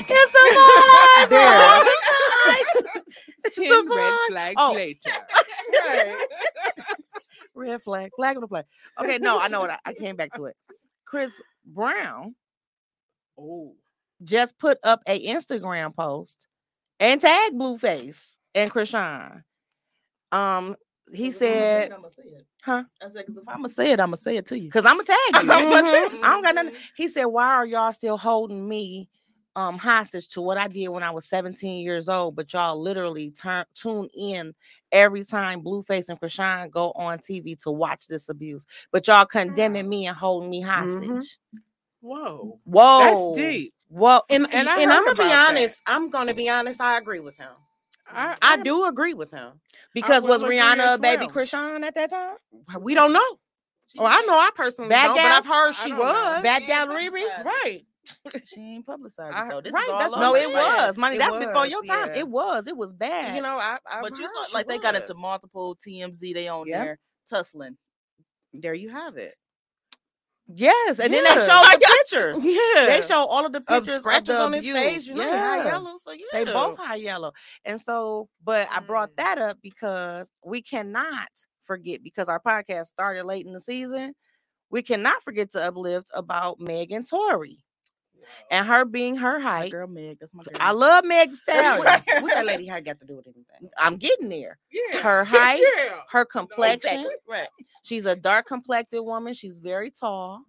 [0.09, 1.29] It's the vibe.
[1.31, 1.83] There.
[3.45, 3.69] It's the vibe.
[3.69, 4.73] Ten red flags Oh.
[4.73, 5.11] later.
[5.73, 6.27] Right.
[7.57, 8.63] Red flag, flag of the play.
[9.01, 10.57] Okay, no, I know what I, I came back to it.
[11.07, 12.35] Chris Brown
[13.39, 13.75] Oh,
[14.25, 16.49] just put up a Instagram post
[17.01, 19.43] and tag Blueface and Chrisean.
[20.33, 20.77] Um,
[21.13, 21.93] he said,
[22.63, 22.85] huh?
[23.03, 24.65] I said, because if I'm gonna say it, I'm gonna say it to you.
[24.65, 25.53] Because I'm gonna tag you.
[26.23, 26.75] I don't got nothing.
[26.97, 29.09] He said, Why are y'all still holding me
[29.57, 32.37] um hostage to what I did when I was 17 years old?
[32.37, 34.55] But y'all literally turn tune in
[34.93, 38.67] every time Blueface and Chrisean go on TV to watch this abuse.
[38.93, 41.39] But y'all condemning me and holding me hostage.
[42.01, 42.99] whoa, Whoa.
[42.99, 43.75] that's deep.
[43.91, 45.49] Well, And And and, I I'm gonna be about that.
[45.51, 45.83] honest.
[45.87, 46.81] I'm gonna be honest.
[46.81, 47.49] I agree with him.
[48.09, 49.61] I, I do agree with him.
[49.93, 51.35] because was Rihanna a baby well.
[51.35, 52.37] Chrisean at that time?
[52.81, 53.39] We don't know.
[53.97, 55.33] Well, I know I personally Bad don't, but?
[55.33, 56.05] I've heard she don't know.
[56.05, 56.43] was.
[56.43, 57.45] Bad gal Riri?
[57.45, 57.85] Right.
[58.45, 59.61] She ain't publicized I- it though.
[59.61, 60.87] This right, is all that's No, what it I'm the internet.
[60.89, 60.99] was.
[60.99, 62.09] Money, It that's before your time.
[62.09, 62.19] yeah.
[62.21, 62.67] It was.
[62.67, 63.37] It was bad.
[63.37, 66.35] You know, I, I But you heard saw she like they got into multiple TMZ.
[66.35, 66.81] They on Yep.
[66.85, 67.77] there tussling.
[68.53, 69.35] There you have it.
[70.49, 72.45] yes, and then they show showed the pictures.
[72.45, 72.87] Yeah.
[72.87, 74.83] They show all of the pictures of, scratches the on his abuse.
[74.83, 75.07] face.
[75.07, 75.39] You know, yeah.
[75.63, 75.97] high yellow.
[76.03, 76.25] So yeah.
[76.33, 77.33] They both high yellow.
[77.65, 79.17] And so, but I brought Mm.
[79.17, 81.29] that up because we cannot
[81.65, 84.15] forget because our podcast started late in the season.
[84.71, 87.59] We cannot forget to uplift about Megan Tory
[88.51, 89.73] and her being her My height.
[89.73, 90.57] girl Meg, that's my girl.
[90.61, 92.03] I love Meg Thee That's Stallion.
[92.07, 93.71] what, what that lady had got to do with anything.
[93.79, 94.59] I'm getting there.
[94.71, 96.01] yeah, Her height, yeah.
[96.11, 96.91] her complexion.
[96.91, 97.15] exactly.
[97.29, 97.49] right.
[97.83, 99.33] She's a dark complected woman.
[99.35, 100.43] She's very tall.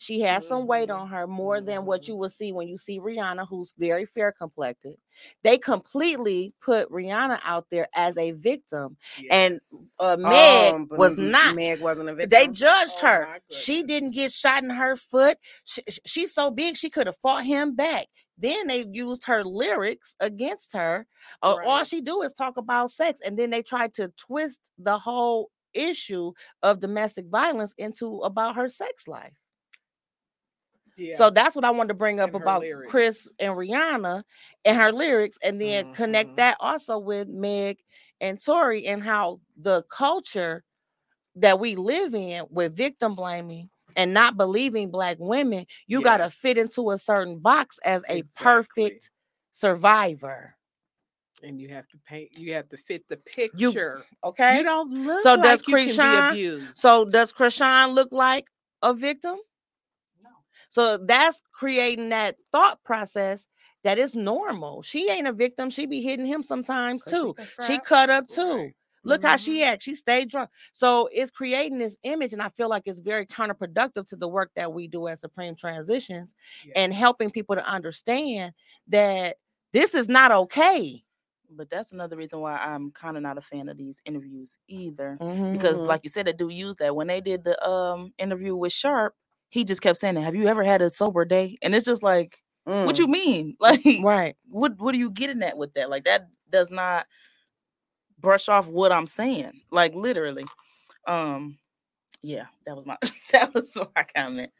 [0.00, 0.98] She has some weight Mhm.
[0.98, 4.32] on her more than what you will see when you see Rihanna, who's very fair
[4.32, 4.96] complected.
[5.42, 8.96] They completely put Rihanna out there as a victim,
[9.30, 9.96] and Yes.
[10.00, 11.54] uh, Meg Um, was not.
[11.54, 12.30] Meg wasn't a victim.
[12.30, 13.40] They judged Oh her.
[13.50, 15.36] She didn't get shot in her foot.
[15.64, 18.06] She, she's so big, she could have fought him back.
[18.38, 21.06] Then they used her lyrics against her.
[21.42, 21.86] Uh, All Right.
[21.86, 26.32] she do is talk about sex, and then they tried to twist the whole issue
[26.62, 29.34] of domestic violence into about her sex life.
[31.00, 31.16] Yeah.
[31.16, 34.22] So that's what I wanted to bring up And about Chris and Rihanna
[34.64, 36.36] and her lyrics, and then connect Mhm.
[36.36, 37.78] that also with Meg
[38.20, 40.62] and Tory and how the culture
[41.36, 46.28] that we live in with victim blaming and not believing black women, you got to
[46.28, 48.44] fit into a certain box as a Exactly.
[48.44, 49.10] perfect
[49.52, 50.54] survivor.
[51.42, 52.30] and you have to paint.
[52.36, 54.04] You have to fit the picture.
[54.22, 54.58] Okay.
[54.58, 58.46] You don't look So like does Chrisean- So does Chrisean look like
[58.82, 59.38] a victim?
[60.70, 63.46] So that's creating that thought process
[63.84, 64.82] that is normal.
[64.82, 65.68] She ain't a victim.
[65.70, 67.34] She be hitting him sometimes too.
[67.34, 68.56] can She cut up too.
[68.56, 68.74] Right.
[69.02, 69.44] Look how Mhm.
[69.44, 69.82] she act.
[69.82, 70.50] She stayed drunk.
[70.72, 74.50] So it's creating this image, and I feel like it's very counterproductive to the work
[74.56, 76.34] that we do at Supreme Transitions
[76.76, 78.52] and helping people to understand
[78.88, 79.36] that
[79.72, 81.02] this is not okay.
[81.52, 85.16] But that's another reason why I'm kind of not a fan of these interviews either.
[85.20, 85.52] Mm-hmm.
[85.52, 86.94] Because, like you said, they do use that.
[86.94, 89.14] When they did the um interview with Sharp,
[89.50, 92.38] he just kept saying, "Have you ever had a sober day?" And it's just like,
[92.64, 92.98] what Mm.
[92.98, 93.56] you mean?
[93.60, 94.36] Like, right.
[94.48, 95.90] what what are you getting at with that?
[95.90, 97.06] Like that does not
[98.18, 99.60] brush off what I'm saying.
[99.70, 100.44] Like literally.
[101.06, 101.58] Um
[102.22, 102.96] yeah, that was my
[103.32, 104.50] that was my comment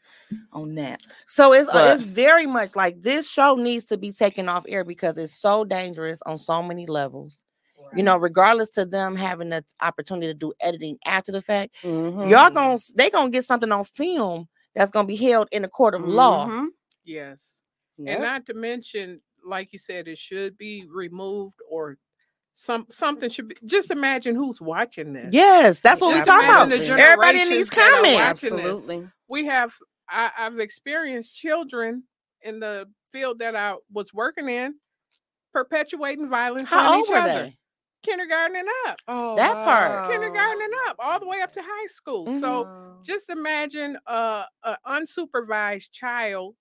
[0.51, 0.99] on that.
[1.27, 4.65] So it's uh, But- it's very much like this show needs to be taken off
[4.67, 7.45] air because it's so dangerous on so many levels.
[7.93, 12.29] You know, regardless to them having the opportunity to do editing after the fact, Mhm.
[12.29, 15.95] y'all gonna they gonna get something on film that's gonna be held in a court
[15.95, 16.47] of law.
[16.47, 16.67] Mhm.
[17.03, 17.63] Yes.
[17.97, 18.07] Yep.
[18.15, 21.97] And not to mention, like you said, it should be removed or
[22.53, 23.55] some something should be.
[23.65, 25.31] Just imagine who's watching this.
[25.33, 26.67] Yes, that's what we Just talking about.
[26.67, 28.43] imagine the Everybody in these generations that are comments.
[28.43, 28.65] watching this.
[28.65, 29.09] Absolutely.
[29.27, 29.73] we have
[30.09, 32.03] I, I've experienced children
[32.41, 34.75] in the field that I was working in
[35.53, 37.43] perpetuating violence How on old each were other.
[37.43, 37.57] they?
[38.03, 38.97] Kindergarten and up.
[39.07, 40.11] Oh, That part.
[40.11, 42.25] Kindergarten and up, all the way up to high school.
[42.25, 42.39] Mm-hmm.
[42.39, 46.55] So just imagine a, a unsupervised child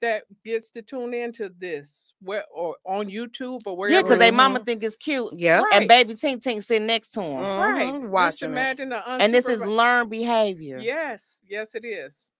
[0.00, 3.94] that gets to tune into this where or on YouTube or wherever.
[3.94, 5.60] Yeah, because they mama think it's cute, yeah.
[5.60, 5.72] Right.
[5.74, 7.92] and baby Tink Tink sitting next to him, right.
[7.92, 8.52] Mhm, Just watching it.
[8.52, 10.78] imagine the and this is learned behavior.
[10.78, 12.30] Yes, yes, it is.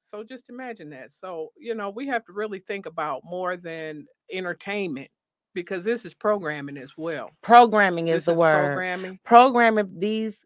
[0.00, 1.12] So just imagine that.
[1.12, 5.10] So, you know, we have to really think about more than entertainment
[5.56, 7.30] because this is programming as well.
[7.42, 8.66] Programming is this the word.
[8.66, 9.18] programming.
[9.24, 10.44] Programming these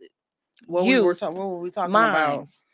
[0.67, 2.37] What, we were youth what were we talking about?
[2.39, 2.65] minds.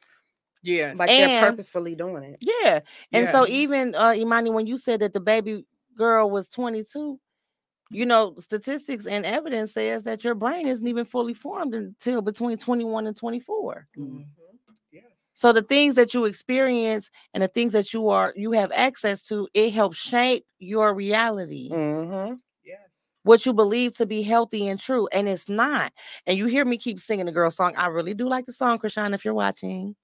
[0.63, 0.99] Yes.
[0.99, 2.37] Like they're purposefully doing it.
[2.41, 2.81] Yeah.
[3.13, 5.65] And so even uh Imani, when you said that the baby
[5.97, 7.19] girl was 22,
[7.91, 12.59] you know, statistics and evidence says that your brain isn't even fully formed until between
[12.59, 13.89] 21 and 24.
[13.97, 14.27] Mhm.
[15.37, 15.43] Yes.
[15.43, 19.23] So the things that you experience and the things that you are you have access
[19.25, 21.71] to, it helps shape your reality.
[21.71, 22.35] Mm-hmm.
[22.65, 22.79] Yes.
[23.23, 25.93] what you believe to be healthy and true, and it's not.
[26.27, 27.75] And you hear me keep singing the girl song.
[27.77, 29.15] I really do like the song, Chrisean.
[29.15, 29.95] If you're watching,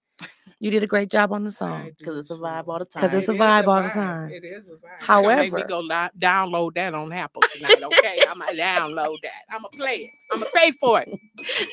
[0.61, 1.90] you did a great job on the song.
[1.99, 3.01] Because it's a vibe all the time.
[3.01, 4.31] 'Cause it's a It is vibe all the time.
[4.31, 5.01] It is a vibe.
[5.01, 7.83] You gonna make me However- go li- download that on Apple tonight.
[7.83, 9.42] Okay, I'm gonna download that.
[9.51, 10.11] I'm gonna play it.
[10.33, 11.09] I'm gonna pay for it.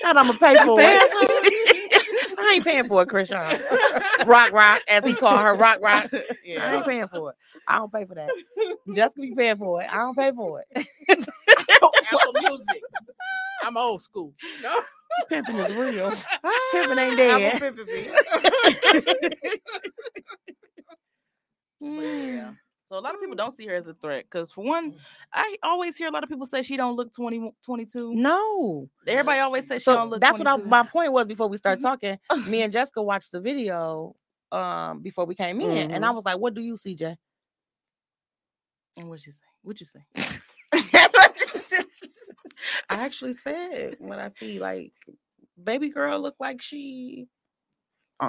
[0.06, 1.86] And I'm gonna pay for it.
[2.38, 3.62] I ain't paying for it, Chrisean.
[4.28, 6.10] Rock Rock, as he called her, Rock Rock.
[6.14, 7.36] I ain't paying for it.
[7.68, 8.30] I don't pay for that.
[8.94, 9.92] Jessica be paying for it.
[9.94, 10.88] I don't pay for it.
[12.12, 12.82] Apple Music.
[13.64, 14.34] I'm old school.
[14.64, 14.82] No.
[15.30, 16.12] Pimping is real.
[16.72, 17.54] Pimping ain't dead.
[17.54, 18.08] Apple pimping me.
[21.82, 22.52] But yeah.
[22.90, 22.96] Mm.
[22.96, 24.96] So a lot of people don't see her as a threat because for one,
[25.34, 28.16] I always hear a lot of people say she don't look 20, 22.
[28.16, 28.90] No.
[29.08, 31.58] Everybody always says she So don't look that's what I, my point was before we
[31.58, 31.84] start Mhm.
[31.84, 32.20] talking.
[32.48, 34.16] Me and Jessica watched the video
[34.52, 36.16] um before we came in, and I Mhm.
[36.16, 37.16] was like, "What do you see, Jay?"
[38.98, 39.46] And what'd you say?
[39.62, 40.04] What'd you say?
[42.90, 44.94] I actually said when I see like
[45.64, 47.28] baby girl look like she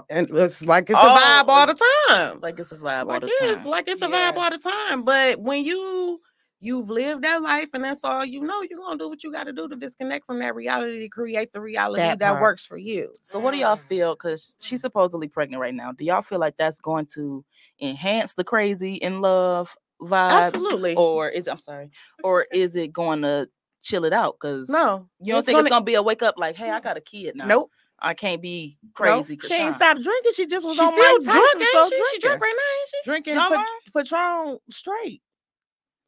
[0.09, 2.41] and it's like it's a Oh, vibe all the time.
[2.41, 3.71] like it's a vibe Like all the it's time.
[3.71, 5.03] like it's a vibe all the time.
[5.05, 6.21] But when you
[6.63, 9.53] you've lived that life and that's all you know, you're gonna do what you gotta
[9.53, 13.13] do to disconnect from that reality to create the reality That that, works for you.
[13.25, 13.81] So what do y'all Mm.
[13.81, 14.15] feel?
[14.15, 15.93] Because she's supposedly pregnant right now.
[15.93, 17.45] Do y'all feel like that's going to
[17.81, 20.53] enhance the crazy in love vibes?
[20.53, 20.95] Absolutely.
[20.97, 21.91] Or is it, I'm sorry,
[22.23, 23.49] or is it going to
[23.83, 24.37] chill it out?
[24.39, 25.09] Because no.
[25.21, 26.81] you don't it's think it's gonna- going to be a wake up like, hey, I
[26.81, 27.47] got a kid now.
[27.47, 27.71] Nope.
[28.03, 28.95] I can't be Nope.
[28.95, 29.39] crazy.
[29.43, 30.33] She ain't Chrisean." stopped drinking.
[30.35, 31.91] She just was She's on still Mike drunk, Tyson ain't show she?
[31.91, 32.21] She drinking.
[32.21, 32.97] drunk right now, ain't she?
[33.11, 33.67] Drinking Y'all Pat- lying?
[33.97, 35.23] Patron straight.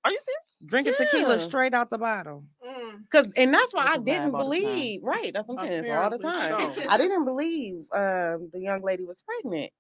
[0.05, 0.71] Are you serious?
[0.71, 2.45] Drinking tequila straight out the bottle.
[2.67, 3.01] Mm.
[3.11, 4.63] Cause and that's why It's I a vibe didn't all the time.
[4.75, 5.01] believe.
[5.03, 5.81] Right, that's what I'm saying.
[5.81, 6.73] It's all the time.
[6.77, 6.83] so.
[6.89, 9.71] I didn't believe um, the young lady was pregnant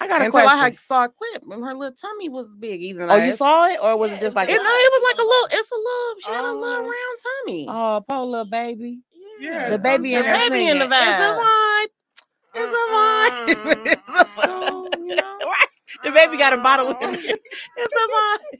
[0.00, 0.58] I got a until question.
[0.58, 2.80] I had, saw a clip and her little tummy was big.
[2.82, 4.48] Even oh, you saw it, or was Yeah, it just like?
[4.48, 5.48] It, no, it was like a little.
[5.52, 6.14] It's a little.
[6.20, 7.66] She had a little Oh, round tummy.
[7.68, 9.00] Oh, poor little baby.
[9.40, 11.86] Yeah, The baby in the there baby in the singing, "It's a vibe.
[12.54, 13.96] It's a vibe.
[14.16, 14.44] It's a vibe.
[14.44, 15.38] So, you know,
[16.04, 17.06] The baby got a bottle with Oh.
[17.06, 17.36] him.
[17.76, 18.58] It's a vibe.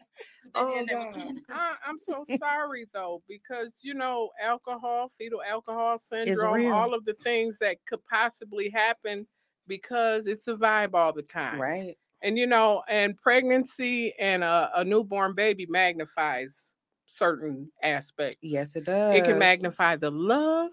[0.54, 1.34] Oh, baby Oh, in there was God.
[1.50, 7.14] I, I'm so sorry though, because you know, alcohol, fetal alcohol syndrome, all of the
[7.24, 9.26] things that could possibly happen
[9.66, 11.60] because it's a vibe all the time.
[11.60, 11.96] right?
[12.22, 16.75] And you know, and pregnancy and a, a newborn baby magnifies
[17.06, 18.38] certain aspects.
[18.42, 19.14] Yes, it does.
[19.14, 20.70] It can magnify the love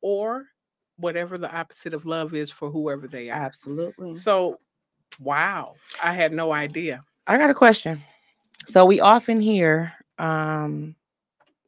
[0.00, 0.46] or
[0.96, 3.34] whatever the opposite of love is for whoever they are.
[3.36, 4.16] Absolutely.
[4.16, 4.58] So,
[5.20, 7.00] wow, I had no idea.
[7.26, 8.02] I got a question.
[8.66, 10.94] So we often hear um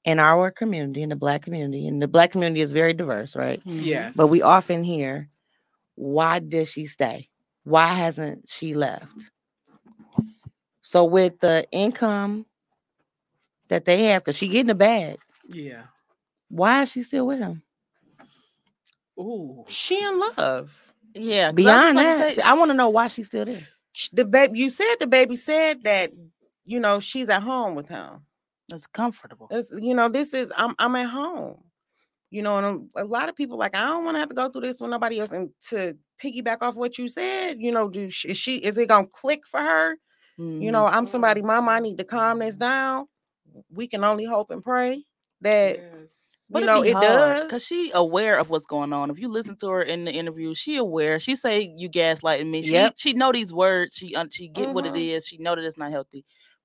[0.04, 3.62] in our community, in the black community, and the black community is very diverse, right?
[3.66, 3.84] Mhm.
[3.84, 4.16] Yes.
[4.16, 5.28] But we often hear,
[5.96, 7.28] why did she stay?
[7.64, 9.30] Why hasn't she left?
[10.82, 12.46] So with the income
[13.68, 15.82] that they have, because she getting a bag, Yeah.
[16.48, 17.62] why is she still with him?
[19.18, 19.64] Ooh.
[19.68, 20.94] She in love.
[21.14, 21.52] Yeah.
[21.52, 23.62] Beyond about to that, say, I want to know why she's still there.
[24.12, 24.58] The baby.
[24.60, 26.12] You said the baby said that.
[26.64, 28.20] You know she's at home with him.
[28.70, 29.48] it's comfortable.
[29.50, 31.64] It's, you know, this is I'm I'm at home.
[32.30, 34.34] You know, and a, a lot of people like I don't want to have to
[34.34, 35.32] go through this with nobody else.
[35.32, 38.90] And to piggyback off what you said, you know, do sh- is she is it
[38.90, 39.96] gonna click for her?
[40.36, 40.72] You Mhm.
[40.72, 41.08] know, I'm Mhm.
[41.08, 43.06] somebody, mom, I need to calm this down.
[43.70, 45.04] We can only hope and pray
[45.40, 46.10] that Yes.
[46.48, 47.42] you know it does.
[47.42, 49.10] because she aware of what's going on.
[49.10, 51.20] If you listen to her in the interview, she aware.
[51.20, 52.62] She say you gaslighting me.
[52.62, 52.94] She Yep.
[52.96, 53.94] she know these words.
[53.96, 55.08] She un- she get what it Mhm.
[55.08, 55.26] is.
[55.26, 56.24] She know that it's not healthy.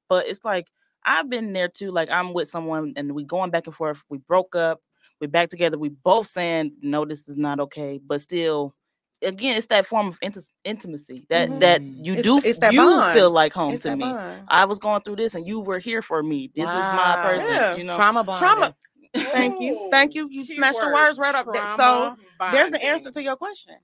[0.09, 0.67] But it's like
[1.05, 1.91] I've been there too.
[1.91, 4.01] Like I'm with someone and we going back and forth.
[4.09, 4.81] We broke up.
[5.19, 5.77] We back together.
[5.77, 7.99] We both saying no, this is not okay.
[8.05, 8.73] But still,
[9.23, 12.05] again, it's that form of inti- intimacy that that Mhm.
[12.05, 12.41] you It's- do.
[12.47, 13.13] it's that you bond.
[13.13, 14.03] feel like home It's to me.
[14.05, 14.43] bond.
[14.47, 16.51] I was going through this and you were here for me.
[16.55, 17.23] This is my Wow.
[17.23, 17.49] person.
[17.49, 17.75] Yeah.
[17.75, 17.95] You know.
[17.95, 18.39] Trauma bond.
[18.39, 18.75] Trauma.
[19.15, 19.87] Thank you.
[19.91, 20.27] Thank you.
[20.29, 21.45] You snatched the Keyword, words right up.
[21.51, 21.69] there.
[21.69, 22.17] So trauma
[22.51, 23.75] there's an answer to your question.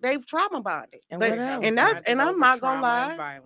[0.00, 1.00] They've trauma bonded.
[1.10, 3.38] And But- and that's and I'm not gonna trauma and lie.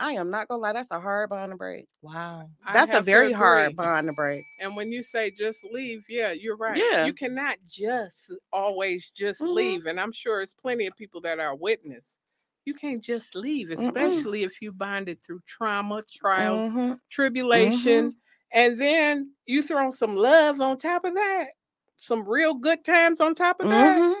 [0.00, 0.18] Violence.
[0.18, 0.72] I am not gonna lie.
[0.72, 1.86] That's a hard bond to break.
[2.02, 2.48] Wow.
[2.72, 4.42] That's a very hard bond to break.
[4.60, 6.76] And when you say just leave, yeah, you're right.
[6.76, 7.06] Yeah.
[7.06, 9.54] You cannot just always just Mhm.
[9.54, 9.86] leave.
[9.86, 12.20] And I'm sure it's plenty of people that are witness.
[12.64, 13.86] You can't just leave, Mm-mm.
[13.86, 17.00] especially if you bonded through trauma, trials, Mhm.
[17.10, 18.12] tribulation,
[18.52, 21.48] and then you throw some love on top of that,
[21.96, 23.98] some real good times on top of that.
[23.98, 24.14] Mhm.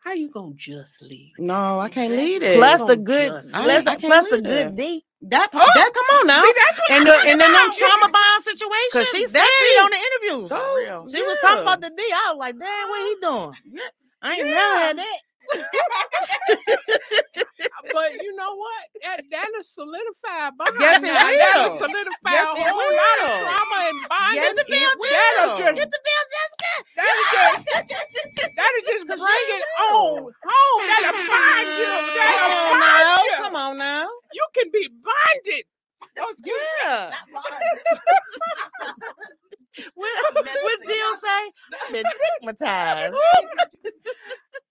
[0.00, 1.32] How you gonna just leave?
[1.38, 2.56] No, I can't leave it.
[2.56, 4.76] Plus the good, just- I- plus, I plus the good this.
[5.22, 5.28] D.
[5.30, 5.58] that, Oh!
[5.74, 6.42] that come on now.
[6.44, 8.92] See, that's what and I'm the, and then them trauma bond situations.
[8.92, 10.50] Cause she said that it on the interviews.
[10.50, 11.08] those- real.
[11.08, 12.02] She was talking about the D.
[12.02, 13.54] I was like, damn, what he doing?
[13.64, 13.82] Yeah.
[14.22, 14.54] I ain't Yeah.
[14.54, 15.18] never had that.
[17.92, 18.84] but you know what?
[19.02, 20.76] That that'll solidify a bond.
[20.80, 21.38] Yes, it now.
[21.38, 21.72] That'll will.
[21.78, 23.40] solidify Yes, a it whole lot of will.
[23.40, 24.36] trauma and bonding.
[24.36, 24.66] Yes, it
[25.10, 25.56] that'll will.
[25.56, 26.72] just Get the bill, Jessica.
[26.96, 27.64] that'll just
[28.56, 30.86] that'll just bring it on home.
[30.88, 31.92] That'll bind you.
[32.14, 33.22] That'll Come on bind now.
[33.22, 33.32] you.
[33.36, 34.08] Come on now.
[34.32, 35.64] You can be bonded.
[36.20, 36.60] Oh, That's good.
[36.84, 37.12] Yeah.
[39.94, 41.52] What, what Jill say?
[41.86, 42.04] I've been
[42.38, 43.14] stigmatized.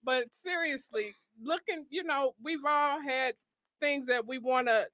[0.04, 3.34] But seriously, looking, you know, we've all had
[3.80, 4.86] things that we want to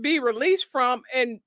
[0.00, 1.40] be released from, and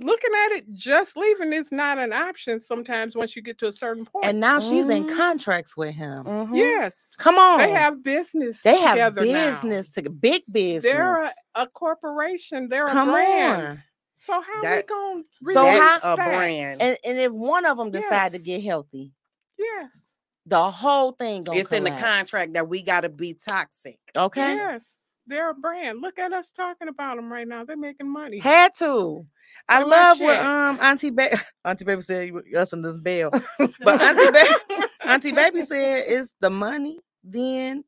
[0.00, 3.72] looking at it, just leaving is not an option sometimes once you get to a
[3.72, 4.24] certain point.
[4.24, 5.16] And now she's in Mhm.
[5.16, 6.24] contracts with him.
[6.24, 6.56] Mhm.
[6.56, 7.58] yes, Come on.
[7.58, 8.60] they have business.
[8.62, 9.32] they have together now.
[9.50, 10.82] business to big business.
[10.82, 12.68] They're a, a corporation.
[12.68, 13.66] They're Come a brand.
[13.68, 13.82] on.
[14.16, 16.82] So how That- we gonna So release how- That's a brand.
[16.82, 19.12] And and if one of them decide to get healthy,
[19.58, 20.18] Yes.
[20.46, 23.98] the whole thing gonna it's in the contract that we got to be toxic.
[24.16, 24.54] Okay.
[24.56, 24.98] Yes.
[25.26, 26.00] They're a brand.
[26.02, 27.64] Look at us talking about them right now.
[27.64, 28.38] They're making money.
[28.40, 29.26] Had to.
[29.68, 33.30] I Where love what um Auntie Baby Auntie Baby said you- us and this bell.
[33.80, 34.54] But Auntie Baby
[35.04, 37.84] Auntie Baby said it's the money, then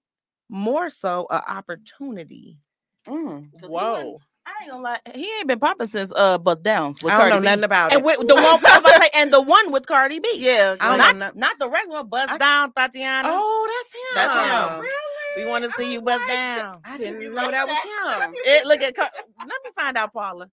[0.48, 2.58] more so a opportunity.
[3.06, 3.50] Mm.
[3.52, 4.20] 'Cause he Whoa.
[4.46, 6.94] I ain't gonna lie, he ain't been popping since uh Bust Down.
[7.02, 7.44] With I don't know B.
[7.46, 8.04] nothing about And it.
[8.04, 8.60] with the one
[9.02, 10.28] say, and the one with Cardi B.
[10.36, 13.22] Yeah, I don't not, know not the regular one, bust I- down, Thotiana.
[13.26, 14.14] Oh, that's him.
[14.14, 14.80] That's him.
[14.80, 15.44] Really?
[15.44, 16.80] we want to see you bust down.
[16.84, 17.76] I didn't even know that was
[18.24, 18.34] him.
[18.46, 20.48] It, look at Car- let me find out, Paula.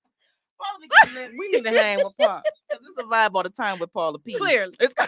[0.60, 1.38] Paula be getting it.
[1.38, 2.44] We need to hang with Pop.
[2.72, 4.34] Cause it's a vibe all the time with Paula P.
[4.34, 4.74] Clearly.
[4.80, 4.94] It's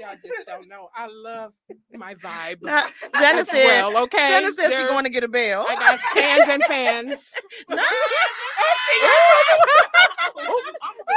[0.00, 0.88] Y'all just don't know.
[0.96, 1.52] I love
[1.92, 2.62] my vibe.
[2.62, 2.86] Now,
[3.18, 4.28] Jenna said, well, okay.
[4.28, 5.66] Jenna said she's going to get a bell.
[5.68, 7.30] I got stands and fans.
[7.68, 7.76] No.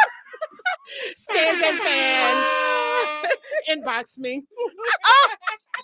[1.16, 2.46] stands and fans.
[3.70, 4.44] Inbox me.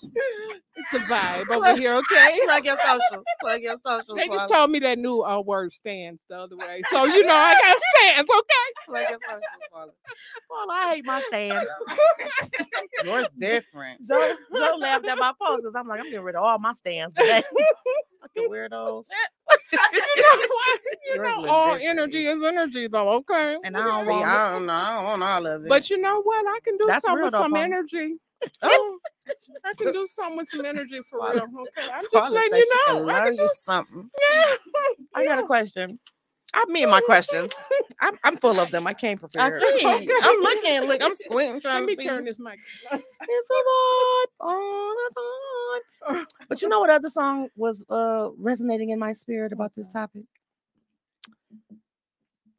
[0.01, 2.39] it's a vibe over here, okay?
[2.45, 3.25] Plug your socials.
[3.41, 4.17] Plug your socials.
[4.17, 6.81] They just told me that new uh, word stands the other way.
[6.89, 8.87] So you know I got stands, okay?
[8.87, 9.91] Plug your socials, Paula.
[10.49, 11.65] Paula, I hate my stands.
[13.05, 14.05] Yours different.
[14.07, 16.73] Joe, Joe laughed at my post because I'm like, I'm getting rid of all my
[16.73, 17.43] stands today.
[18.21, 19.05] Fucking weirdos.
[19.71, 20.45] You know?
[21.15, 21.89] You know, all different.
[21.89, 23.09] energy is energy, though.
[23.13, 23.57] Okay.
[23.63, 24.73] And I don't want I don't know.
[24.73, 25.69] I don't want all of it.
[25.69, 26.45] But you know what?
[26.47, 28.15] I can do That's something with some energy.
[28.61, 28.99] Oh,
[29.65, 31.41] I can do something with some energy for real.
[31.41, 31.89] Okay.
[31.93, 32.99] I'm just letting you know.
[32.99, 34.09] can I can you do something.
[35.13, 35.99] I got a question.
[36.53, 37.51] I me and my questions.
[38.01, 38.87] I'm, I'm full of them.
[38.87, 39.59] I can't I prepare.
[39.59, 39.85] see.
[39.85, 40.09] Okay.
[40.23, 40.81] I'm looking.
[40.87, 42.59] Look, I'm squinting, trying Let me to turn this mic.
[42.91, 46.25] It's a vibe all the time.
[46.49, 50.23] But you know what other song was uh resonating in my spirit about this topic?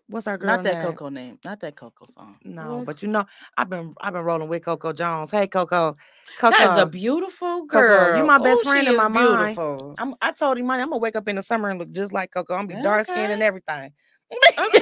[0.09, 0.49] What's our girl?
[0.49, 0.93] not that name?
[0.93, 1.39] Coco name.
[1.45, 2.37] Not that Coco song.
[2.45, 2.87] No, What?
[2.87, 3.25] but you know,
[3.57, 5.31] I've been I've been rolling with Coco Jones.
[5.31, 5.97] Hey Coco.
[6.39, 6.57] Coco.
[6.57, 8.17] That is a beautiful Coco, girl.
[8.17, 9.57] you my best Ooh, friend she in my is mind.
[9.57, 9.95] beautiful.
[9.99, 12.13] I'm, I told him, money, I'm gonna wake up in the summer and look just
[12.13, 12.55] like Coco.
[12.55, 13.93] I'm gonna be dark skinned and everything.
[14.59, 14.81] Okay.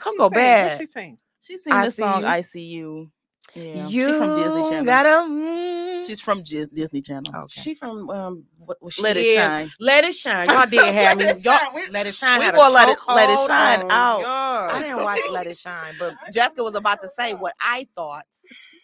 [0.00, 0.64] Coco bad.
[0.72, 1.18] What she saying?
[1.40, 2.28] She sing the song You.
[2.28, 3.10] I See You.
[3.54, 3.86] Yeah.
[3.88, 4.84] You She's from Disney Channel.
[4.84, 6.06] Gotta, mm.
[6.06, 7.32] She's from Gis- Disney Channel.
[7.34, 7.60] okay.
[7.60, 8.44] She from um.
[8.58, 9.72] What, what she Let it shine.
[9.80, 10.46] Let it shine.
[10.48, 11.24] Y'all did have me.
[11.24, 11.74] Let it Y'all, shine.
[11.74, 12.38] We- let it shine.
[12.38, 13.90] we had let it- let it shine on.
[13.90, 14.20] out.
[14.20, 14.76] Yeah.
[14.76, 18.26] I didn't watch Let It Shine, but Jessica was about to say what I thought.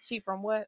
[0.01, 0.67] She from what?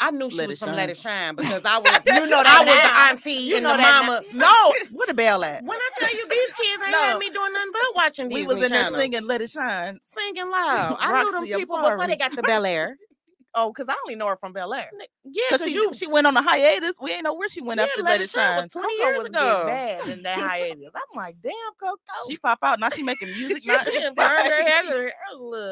[0.00, 2.04] I knew she Let was from Let It Shine because I was.
[2.06, 4.22] You know I that was the auntie You and know the mama.
[4.32, 4.38] now.
[4.40, 5.62] No, where the bell at?
[5.64, 6.98] When I tell you these kids ain't No.
[6.98, 9.98] had me doing nothing but watching We was in there singing Let It Shine.
[10.02, 10.96] singing loud.
[11.00, 12.96] I knew them people before they got to Bel Air.
[13.56, 14.90] Oh, because I only know her from Bel Air.
[15.24, 15.92] Yeah, Cause she you.
[15.94, 16.96] she went on a hiatus.
[17.00, 18.68] We ain't know where she went Yeah, after Let Let It Shine Shine.
[18.68, 19.64] 20 Coco years was ago.
[19.68, 20.90] bad in that hiatus.
[20.94, 21.96] I'm like, damn, Coco.
[22.28, 22.88] She pop out now.
[22.88, 23.62] She making music.
[23.64, 23.78] Now.
[23.78, 24.82] She burned her hair.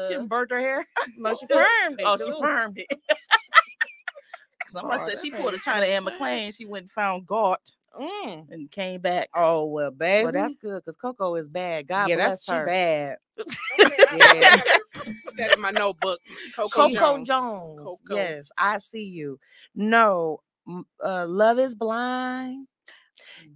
[0.09, 0.87] She burned her hair.
[1.17, 2.05] No, she permed it.
[2.05, 2.87] Oh, she permed it.
[4.73, 6.13] Somebody Oh, said that she pulled a China Anne shame.
[6.19, 6.57] McClain.
[6.57, 7.57] She went and found God
[7.99, 8.49] Mm.
[8.51, 9.29] and came back.
[9.35, 10.23] Oh well, baby.
[10.23, 11.87] Well, that's good because Coco is bad.
[11.87, 12.65] God yeah, bless that's her.
[12.65, 13.17] bad.
[14.17, 14.61] yeah.
[15.25, 16.19] Put that in my notebook.
[16.55, 17.27] Coco, Coco Jones.
[17.27, 17.79] Jones.
[17.83, 18.15] Coco.
[18.15, 19.39] Yes, I see you.
[19.75, 20.41] No,
[21.03, 22.67] uh, love is blind.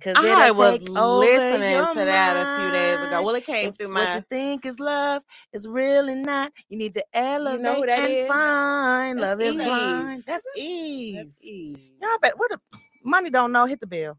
[0.02, 3.24] Cause I was listening your to that a few days ago.
[3.24, 6.52] Well, it came If through what you think is love is really not.
[6.70, 8.28] You need to elevate you know who that and is?
[8.28, 9.18] find.
[9.18, 9.66] That's love is Eve.
[9.66, 10.24] blind.
[10.28, 11.16] That's Eve.
[11.18, 11.80] That's Eve.
[12.02, 12.60] Y'all bet where the
[13.04, 13.66] money don't know.
[13.66, 14.18] Hit the bill.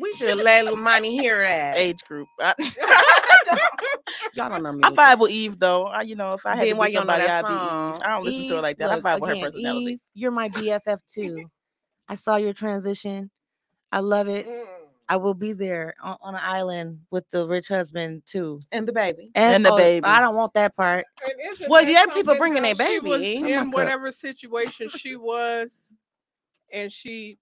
[0.00, 1.76] We should let Money hear that.
[1.78, 2.28] Age group.
[2.40, 2.54] I,
[4.34, 4.82] Y'all don't know me.
[4.84, 5.86] I vibe with Eve though.
[5.86, 7.44] I, you know, if I had Then to why be you don't know somebody, that
[7.44, 7.94] I'd be song?
[7.94, 8.02] Eve.
[8.04, 8.90] I don't listen to her like that.
[8.90, 9.92] look, I vibe with her personality.
[9.92, 11.50] Eve, you're my BFF too.
[12.08, 13.30] I saw your transition.
[13.94, 14.48] I love it.
[14.48, 14.64] Mm.
[15.08, 18.60] I will be there on, on an island with the rich husband too.
[18.72, 19.30] and the baby.
[19.36, 20.04] And the oh, baby.
[20.04, 21.06] I don't want that part.
[21.22, 23.38] And isn't Well, that yeah, people bringing how their she was baby.
[23.38, 23.74] Oh my in God.
[23.74, 25.94] whatever situation she was,
[26.72, 27.38] and she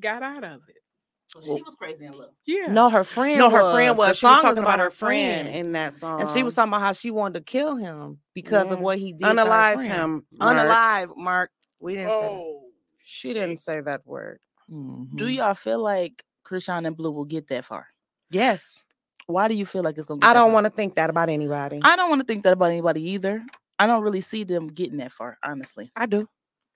[0.00, 1.44] got out of it.
[1.44, 2.30] she was crazy in love.
[2.46, 2.66] Yeah.
[2.66, 3.38] No, her friend.
[3.38, 4.18] No, her friend The was.
[4.18, 6.22] She was talking is about her friend in that song.
[6.22, 9.12] and she was talking about how she wanted to kill him because of what he
[9.12, 9.20] did.
[9.20, 10.26] to her unalive him.
[10.32, 10.56] Mark.
[10.56, 11.50] Unalive, Mark.
[11.78, 12.30] We didn't say that.
[12.30, 12.62] Oh,
[13.04, 14.40] She didn't say that word.
[14.70, 15.16] Mhm.
[15.16, 17.86] Do y'all feel like Chrisean and Blue will get that far?
[18.30, 18.84] Yes.
[19.26, 20.20] Why do you feel like it's gonna?
[20.20, 21.80] Get I don't want to think that about anybody.
[21.82, 23.44] I don't want to think that about anybody either.
[23.78, 25.90] I don't really see them getting that far, honestly.
[25.96, 26.28] I do.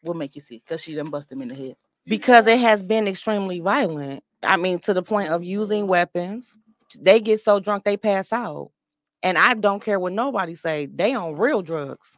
[0.02, 0.58] What make you see?
[0.58, 1.76] Because she done bust him in the head.
[2.06, 4.24] Because it has been extremely violent.
[4.42, 6.56] I mean, to the point of using weapons.
[6.98, 8.72] They get so drunk they pass out.
[9.22, 10.86] And I don't care what nobody say.
[10.86, 12.16] They on real drugs.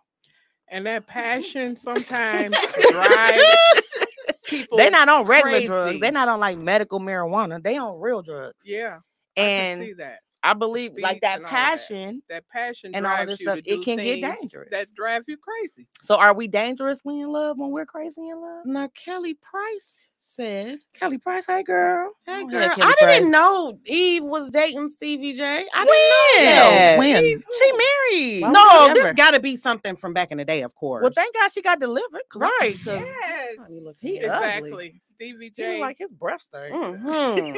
[0.68, 2.56] and that passion sometimes
[2.90, 4.06] drives
[4.52, 4.78] people.
[4.78, 6.00] They're not on regular drugs.
[6.00, 7.62] They're not on like medical marijuana.
[7.62, 8.64] They on real drugs.
[8.64, 8.98] Yeah,
[9.36, 10.18] I can see And that.
[10.44, 11.56] I believe like that and all that.
[11.56, 12.22] passion.
[12.28, 14.68] That passion and all this stuff, it can get dangerous.
[14.72, 15.86] That drive you crazy.
[16.00, 18.66] So are we dangerously in love when we're crazy in love?
[18.66, 19.98] now Kelly Price
[20.34, 22.12] said, Kelly Price, hey girl.
[22.26, 25.42] "Hey Oh, girl, yeah, Kelly I didn't know Eve was dating Stevie J.
[25.44, 26.44] I didn't When?
[26.56, 26.98] know that.
[26.98, 27.42] When?
[27.58, 28.42] She married.
[28.42, 31.02] Why No, she this got to be something from back in the day, of course.
[31.02, 32.22] Well, thank God she got delivered.
[32.34, 32.50] Right.
[32.78, 34.26] Because Yes, honey look- he ugly.
[34.26, 34.94] exactly.
[35.02, 35.72] Stevie J.
[35.74, 36.74] look like his breath stank.
[36.74, 37.56] Mhm.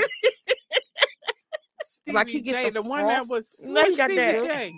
[1.85, 4.45] Stevie like he get J, the the, one that was No, he got Stevie that.
[4.45, 4.73] J,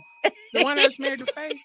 [0.55, 1.57] the one that's married to Faith.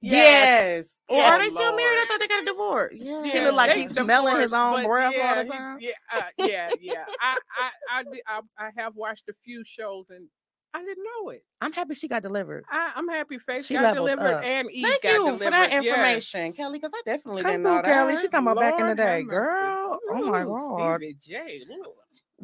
[0.00, 1.00] Yes.
[1.08, 1.34] Or Yeah.
[1.34, 1.98] are they still married?
[2.00, 2.94] I thought they got a divorce.
[2.96, 3.22] Yeah.
[3.24, 5.78] He look like they he's smelling his own but breath all yeah, the he- time.
[5.80, 7.04] yeah, uh, yeah, yeah.
[7.20, 10.28] I, I, I, I, I have watched a few shows and
[10.74, 11.42] I didn't know it.
[11.62, 12.64] I'm happy she got delivered.
[12.70, 14.44] I, I'm happy Faith She got delivered up.
[14.44, 15.44] and Eve Thank got you delivered.
[15.44, 16.56] for that information, yes.
[16.56, 18.14] Kelly, because I definitely Come didn't know through, Kelly.
[18.14, 18.20] that.
[18.20, 19.30] She's talking about back in the day, mercy.
[19.30, 19.98] girl.
[20.10, 21.00] Oh my god.
[21.00, 21.62] Stevie J.
[21.72, 21.94] Ooh,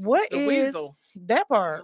[0.05, 0.96] What The is weasel.
[1.26, 1.82] that part?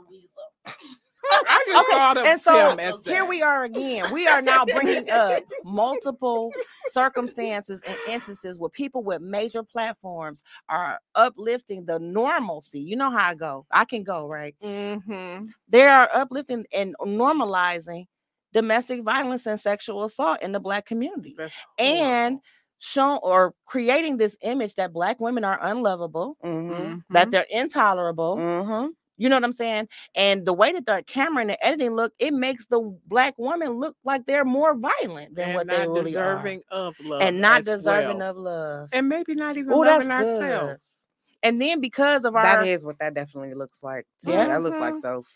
[1.24, 3.28] I just Okay, thought of and so him as here that.
[3.28, 4.12] we are again.
[4.12, 6.52] We are now bringing up multiple
[6.86, 12.80] circumstances and instances where people with major platforms are uplifting the normalcy.
[12.80, 13.66] You know how I go.
[13.70, 14.54] I can go, right?
[14.62, 15.46] Mm-hmm.
[15.68, 18.06] They are uplifting and normalizing
[18.52, 21.36] domestic violence and sexual assault in the black community
[21.78, 22.40] and
[22.78, 26.98] show or creating this image that black women are unlovable, Mm-hmm.
[27.14, 28.36] that they're intolerable.
[28.36, 28.88] Mm-hmm.
[29.20, 29.86] You know what I'm saying?
[30.14, 33.72] And the way that the camera and the editing look, it makes the black woman
[33.72, 37.64] look like they're more violent than and what they really deserving of love and not
[37.66, 38.30] deserving well.
[38.30, 38.88] of love.
[38.92, 40.42] and maybe not even Ooh, that's loving good.
[40.42, 41.08] ourselves.
[41.42, 44.06] And then because of our, That is what that definitely looks like.
[44.24, 44.30] Too.
[44.30, 44.46] Yeah.
[44.48, 44.98] That looks like Mhm.
[44.98, 45.26] self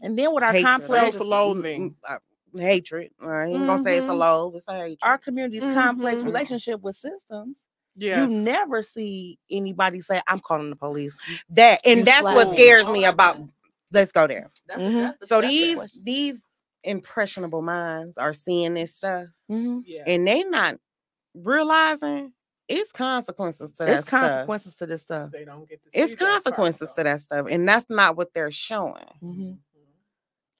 [0.00, 1.94] and then with our complex, Self-loathing.
[2.08, 2.18] uh,
[2.56, 3.10] hatred.
[3.20, 4.18] I ain't gonna say it's a Mhm.
[4.18, 4.52] low.
[4.56, 4.98] It's a hatred.
[5.02, 6.26] our community's complex Mhm.
[6.26, 8.18] relationship with systems, Yes.
[8.30, 11.20] you never see anybody say, "I'm calling the police."
[11.50, 13.38] that and You that's what scares me about.
[13.92, 14.50] Let's go there.
[14.66, 15.00] That's, Mhm.
[15.02, 16.02] that's the, So that's the these question.
[16.04, 16.46] these
[16.82, 19.82] impressionable minds are seeing this stuff, Mhm.
[19.86, 20.02] Yeah.
[20.06, 20.76] and they not
[21.34, 22.32] realizing
[22.68, 24.20] it's consequences to that It's stuff.
[24.22, 25.30] consequences to this stuff.
[25.30, 28.16] they don't get to see It's that part, consequences to that stuff, and that's not
[28.16, 29.04] what they're showing.
[29.22, 29.58] Mhm.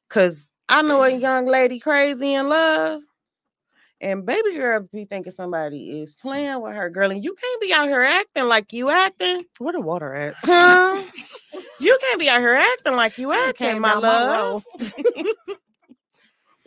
[0.08, 3.02] Cause I know a young lady crazy in love,
[4.04, 6.20] and baby girl be thinking somebody is mm.
[6.20, 9.72] playing with her girl, and you can't be out here acting like you acting, Where
[9.72, 10.34] the water at?
[10.38, 11.02] huh?
[11.80, 14.64] you can't be out here acting like you acting, my love.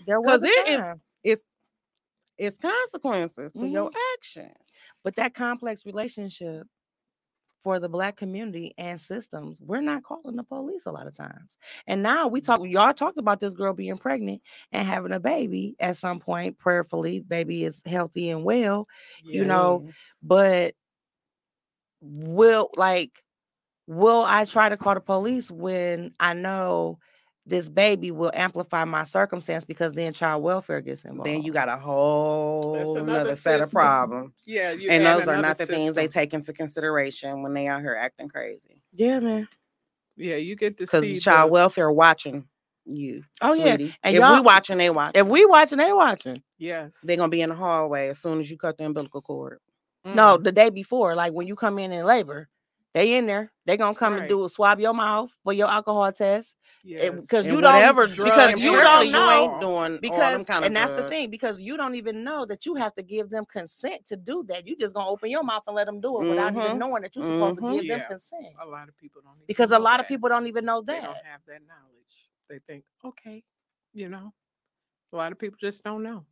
[0.06, 1.44] There was it is-
[2.38, 3.98] It's consequences to your mm-hmm.
[4.14, 4.52] action.
[5.04, 6.66] but that complex relationship
[7.68, 11.58] for the black community and systems we're not calling the police a lot of times.
[11.86, 12.46] And now we mm.
[12.46, 14.42] talk y'all talked about this girl being pregnant
[14.72, 18.88] and having a baby at some point prayerfully baby is healthy and well
[19.22, 19.86] you know,
[20.24, 20.76] but
[22.00, 23.22] will like
[23.86, 26.98] will i try to call the police when i know
[27.48, 31.70] this baby will amplify my circumstance because then child welfare gets involved then you got
[31.70, 34.34] a whole another another set of problems.
[34.46, 37.82] Yeah, you and those are not the things they take into consideration when they out
[37.82, 38.82] here acting crazy.
[38.94, 39.48] yeah man
[40.18, 42.48] Yeah, you get to Because see child the- welfare watching
[42.90, 43.24] you.
[43.42, 43.74] Oh, yeah.
[43.74, 45.12] And if we y'all- watching, they watch.
[45.16, 46.98] if we watching they watching Yes.
[47.04, 49.60] They're gonna be in the hallway as soon as you cut the umbilical cord.
[50.06, 50.44] No, Mm.
[50.44, 52.48] the day before, like when you come in in labor,
[52.98, 53.52] they in there.
[53.68, 57.22] They gonna come and do a swab your mouth for your alcohol test yes.
[57.22, 60.46] because And you don't whatever because you don't you know ain't doing all because them
[60.46, 63.04] kind of and that's the thing because you don't even know that you have to
[63.04, 64.66] give them consent to do that.
[64.66, 66.80] You just gonna open your mouth and let them do it without even Mhm.
[66.80, 67.74] knowing that you're supposed to Mhm.
[67.74, 68.08] give them Yeah.
[68.08, 68.46] consent.
[68.60, 70.08] a lot of people don't even Because a know lot of that.
[70.08, 71.04] people don't even know they that.
[71.04, 72.30] don't have that knowledge.
[72.50, 73.44] They think, okay,
[73.94, 74.34] you know,
[75.14, 76.26] a lot of people just don't know.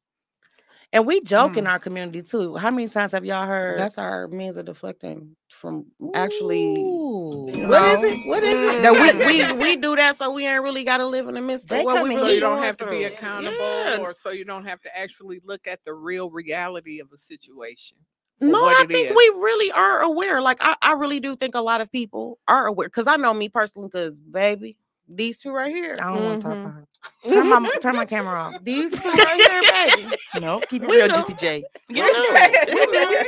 [0.96, 1.72] And we joke in Mm.
[1.72, 2.56] our community too.
[2.56, 3.78] How many times have y'all heard?
[3.78, 6.72] That's our means of deflecting from actually.
[6.80, 7.52] Ooh.
[7.54, 8.30] you what is know, it?
[8.30, 8.82] What is it?
[8.82, 11.42] That we, we we do that so we ain't really got to live in the
[11.42, 13.98] midst of what we and So you don't going have to be accountable, Yeah.
[14.00, 17.98] or so you don't have to actually look at the real reality of a situation.
[18.40, 19.16] No, I think is.
[19.18, 20.42] we really are aware.
[20.42, 22.88] Like I, I really do think a lot of people are aware.
[22.88, 24.78] Cause I know me personally, cause baby,
[25.08, 25.96] these two right here.
[26.00, 26.66] I don't want to talk mm-hmm.
[26.68, 26.84] about
[27.24, 27.30] it.
[27.30, 28.64] Turn my turn my camera off.
[28.64, 30.16] These two right here, baby.
[30.42, 31.16] No, keep it We real, know.
[31.16, 31.64] Juicy J.
[31.90, 33.24] We know, we know.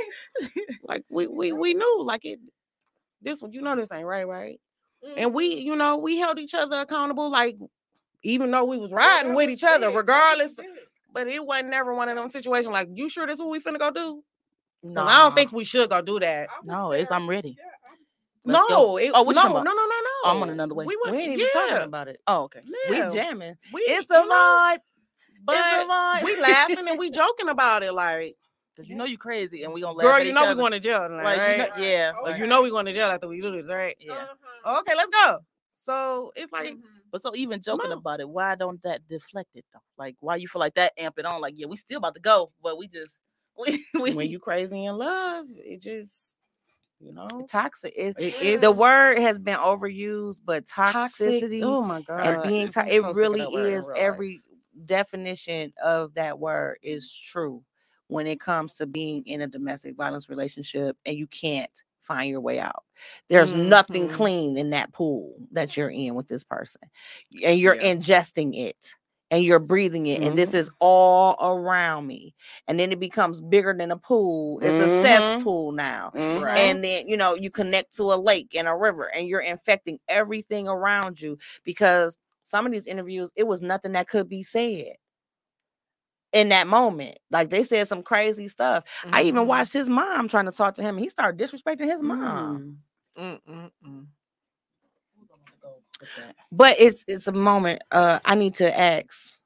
[0.83, 2.39] Like we we we knew like it
[3.21, 4.59] this one, you know this ain't right, right?
[5.15, 5.67] And we, mm-hmm.
[5.67, 7.57] you know, we held each other accountable, like
[8.23, 10.55] even though we was riding with each other, regardless.
[11.13, 13.79] But it wasn't never one of them situations like, you sure this what we finna
[13.79, 14.23] go do?
[14.83, 16.49] 'Cause I don't think we should go do that.
[16.63, 17.57] No, it's I'm ready.
[18.47, 18.97] Let's no, go.
[18.97, 19.91] it, Oh, what no, talking no, no, no, no.
[20.23, 20.85] Oh, I'm on another way.
[20.85, 22.19] We, We went, ain't even yeah, talking about it.
[22.27, 22.61] Oh, okay.
[22.85, 23.09] yeah.
[23.09, 23.55] We jamming.
[23.71, 24.77] We, It's a you vibe.
[25.43, 26.23] But It's a vibe.
[26.23, 28.35] we laughing and we joking about it, like,
[28.75, 30.55] Because you know you crazy and we gonna laugh girl, at you each know we
[30.55, 31.57] going to jail tonight, Like, you right?
[31.57, 32.11] know- yeah.
[32.21, 33.95] Like, like, you know we going to jail after we do this, right?
[33.99, 34.13] yeah.
[34.65, 34.79] Uh-huh.
[34.79, 35.39] Okay, let's go.
[35.71, 36.81] So it's like, mm-hmm.
[37.11, 37.97] But so even joking No.
[37.97, 39.79] about it, why don't that deflect it though?
[39.97, 41.39] Like why you feel like that amp it on?
[41.41, 43.21] Like, yeah, we still about to go, but we just
[43.57, 46.36] we, we when you crazy in love, it just,
[46.99, 51.43] you know, Toxic is it the word has been overused, but toxic.
[51.43, 53.89] toxicity Oh my god, and being to- it so really that word in is real
[53.89, 54.03] life.
[54.03, 54.41] every
[54.85, 57.63] definition of that word is true
[58.07, 62.41] when it comes to being in a domestic violence relationship and you can't find your
[62.41, 62.83] way out.
[63.29, 64.11] There's nothing Mhm.
[64.13, 66.81] clean in that pool that you're in with this person.
[67.43, 67.81] And you're Yeah.
[67.93, 68.95] ingesting it
[69.31, 70.55] and you're breathing it and this Mhm.
[70.55, 72.33] is all around me.
[72.67, 74.59] And then it becomes bigger than a pool.
[74.61, 74.89] It's a Mhm.
[74.89, 76.47] cesspool now Mhm.
[76.55, 79.99] And then you know you connect to a lake and a river and you're infecting
[80.07, 84.95] everything around you because some of these interviews it was nothing that could be said
[86.33, 89.47] in that moment like they said some crazy stuff i even Mhm.
[89.47, 92.77] watched his mom trying to talk to him he started disrespecting his mom Mm.
[93.17, 94.07] Mm-mm-mm.
[96.51, 99.37] But it's it's a moment uh i need to ask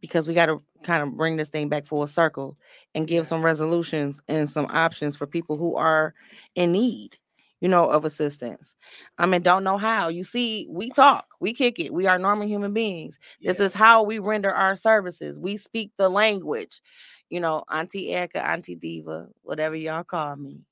[0.00, 2.56] because we got to kind of bring this thing back full circle
[2.94, 6.14] and give some resolutions and some options for people who are
[6.54, 7.18] in need
[7.60, 8.74] you know of assistance.
[9.18, 10.08] I mean don't know how.
[10.08, 13.18] You see we talk we kick it we are normal human beings.
[13.42, 15.38] This is how we render our services.
[15.38, 16.80] We speak the language
[17.28, 20.62] you know auntie Erica, auntie diva whatever y'all call me.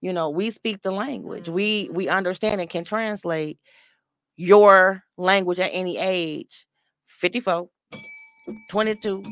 [0.00, 1.48] You know we speak the language.
[1.48, 3.58] We we understand and can translate
[4.36, 6.66] your language at any age
[7.06, 7.68] 54
[8.70, 9.22] 22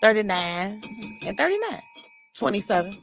[0.00, 0.80] 39
[1.26, 1.80] and 39
[2.38, 2.92] 27.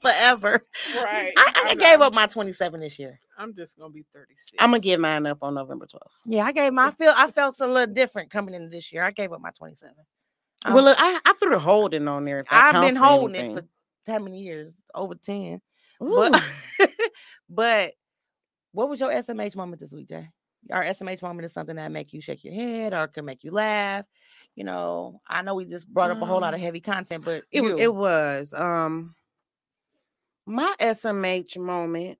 [0.00, 0.62] forever
[0.94, 1.32] Right.
[1.36, 1.80] I, I, know.
[1.80, 4.52] gave up my 27 this year I'm just gonna be 36.
[4.60, 6.00] I'm gonna give mine up on November 12th.
[6.26, 9.02] yeah i gave my I feel i felt a little different coming into this year
[9.02, 9.94] i gave up my 27
[10.64, 12.44] Um, well, look, I, I threw the holding on there.
[12.48, 13.64] i've been counts for holding it
[14.06, 15.60] for how many years over 10
[16.04, 16.30] Ooh.
[16.30, 16.42] but
[17.50, 17.92] but
[18.72, 20.28] what was your smh moment this week jay
[20.70, 23.50] our smh moment is something that make you shake your head or can make you
[23.50, 24.04] laugh
[24.54, 25.20] you know?
[25.28, 27.62] I know we just brought up a whole lot of Um, heavy content but it,
[27.62, 29.14] you, it was um
[30.46, 32.18] my smh moment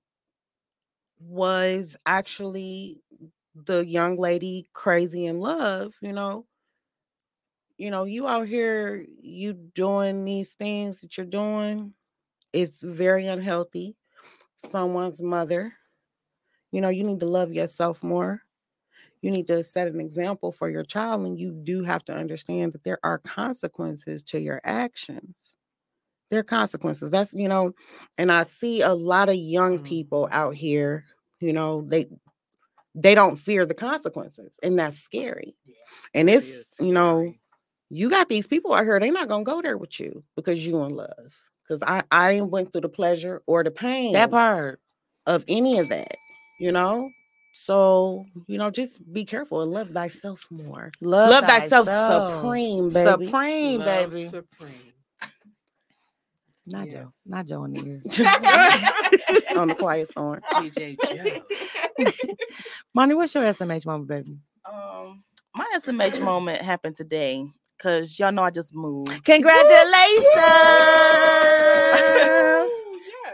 [1.19, 3.01] was actually
[3.55, 6.45] the young lady crazy in love you know?
[7.77, 11.93] You know you out here you doing these things that you're doing
[12.53, 13.95] it's very unhealthy.
[14.57, 15.73] Someone's mother
[16.71, 18.41] you know you need to love yourself more.
[19.21, 22.71] You need to set an example for your child and you do have to understand
[22.71, 25.53] that there are consequences to your actions.
[26.29, 27.11] There are consequences.
[27.11, 27.73] That's you know
[28.17, 31.03] and i see a lot of young people out here
[31.39, 32.07] you know they
[32.95, 35.55] they don't fear the consequences and that's scary.
[36.13, 37.33] And it's you know
[37.89, 40.81] you got these people out here they're not gonna go there with you because you
[40.83, 44.79] in love because i i didn't went through the pleasure or the pain that part.
[45.25, 46.15] of any of that
[46.59, 47.09] you know?
[47.53, 50.91] So you know just be careful and love thyself more.
[51.01, 52.35] Love, love, thyself, thyself.
[52.35, 53.25] supreme baby.
[53.25, 54.25] Supreme Love baby.
[54.25, 54.93] Supreme.
[56.67, 58.19] not joe not joe in the ears.
[59.57, 60.39] On the quiet storm.
[60.53, 61.41] DJ Joe.
[62.93, 64.37] Monty, what's your smh moment baby?
[64.71, 65.23] Um,
[65.55, 67.45] my SMH moment happened today
[67.77, 69.23] because y'all know I just moved.
[69.25, 70.27] congratulations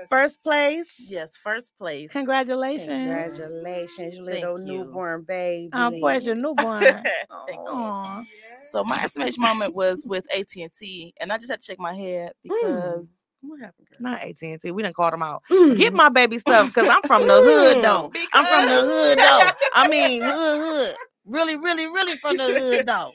[0.05, 0.09] Yes.
[0.09, 2.11] first place Yes, first place.
[2.11, 4.77] congratulations congratulations little Thank you.
[4.85, 7.03] newborn baby oh boy your newborn
[7.47, 8.23] Thank you.
[8.71, 11.79] So my SMH moment was with AT and T, and I just had to shake
[11.79, 13.97] my head because what happened girl?
[14.11, 14.71] not AT&T.
[14.71, 15.43] We didn't call them out.
[15.51, 15.77] Mm.
[15.77, 18.11] Get my baby stuff because I'm from the hood though.
[18.33, 19.51] I'm from the hood though.
[19.73, 20.95] I mean hood hood.
[21.25, 23.11] Really, really, really from the hood though.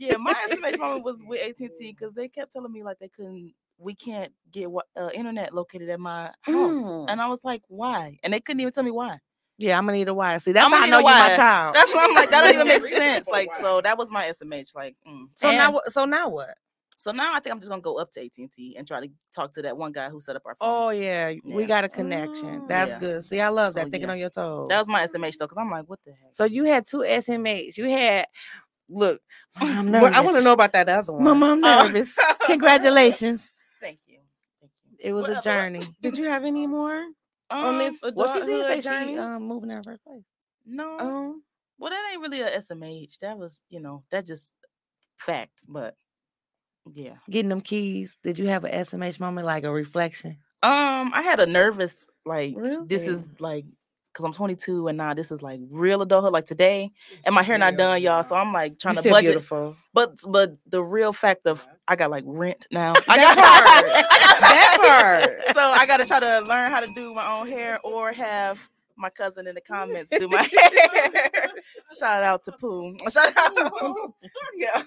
[0.00, 2.98] yeah, my SMH moment was with AT and T because they kept telling me like
[2.98, 7.06] they couldn't, we can't get what uh, internet located at my house, Mm.
[7.08, 8.18] and I was like, why?
[8.22, 9.18] And they couldn't even tell me why.
[9.58, 10.38] Yeah, I'm gonna need a wire.
[10.38, 11.74] See, that's I'ma how I know a you my child.
[11.76, 13.26] That's why I'm like, that don't even make sense.
[13.28, 14.74] Like, so that was my SMH.
[14.74, 15.26] Like, mm.
[15.34, 16.54] so now And what so now what?
[16.98, 19.00] So now I think I'm just gonna go up to AT and T and try
[19.00, 20.68] to talk to that one guy who set up our phone.
[20.68, 21.02] Oh phones.
[21.02, 22.62] yeah, we got a connection.
[22.62, 22.68] Mm.
[22.68, 22.98] That's Yeah.
[22.98, 23.24] good.
[23.24, 23.90] See, I love So, that.
[23.90, 24.12] Thinking yeah.
[24.12, 24.68] on your toes.
[24.68, 26.32] that was my SMH though, because I'm like, what the heck?
[26.32, 27.76] so you had two SMH.
[27.78, 28.26] You had
[28.88, 29.20] look.
[29.56, 31.24] I'm Well, I want to know about that other one.
[31.24, 31.82] Mama, I'm Oh.
[31.84, 32.16] nervous.
[32.46, 33.50] Congratulations.
[33.80, 34.18] Thank you.
[34.60, 34.89] Thank you.
[35.00, 35.82] It was a journey.
[36.00, 37.04] Did you have any more
[37.50, 39.12] on Um, this Well, she did adulthood say journey?
[39.14, 40.22] she um, moving out of first place.
[40.66, 40.98] No.
[40.98, 41.42] Um,
[41.78, 43.18] Well, that ain't really a SMH.
[43.20, 44.56] That was, you know, that just
[45.16, 45.62] fact.
[45.66, 45.94] But
[46.94, 47.14] yeah.
[47.30, 48.16] Getting them keys.
[48.22, 50.36] Did you have an SMH moment like a reflection?
[50.62, 52.86] Um, I had a nervous like really?
[52.86, 53.64] this is like
[54.12, 56.32] because I'm 22 and now this is like real adulthood.
[56.32, 56.90] Like today,
[57.24, 58.22] and my hair not done, y'all.
[58.24, 59.30] So I'm like trying you to budget.
[59.30, 59.76] beautiful.
[59.94, 62.92] But but the real fact of I got like rent now.
[63.08, 63.38] I got.
[63.38, 65.54] I got- That part.
[65.54, 68.60] So I got to try to learn how to do my own hair or have
[68.96, 71.30] my cousin in the comments do my hair.
[71.98, 72.96] Shout out to Pooh.
[73.10, 73.52] Shout out.
[74.56, 74.82] yeah.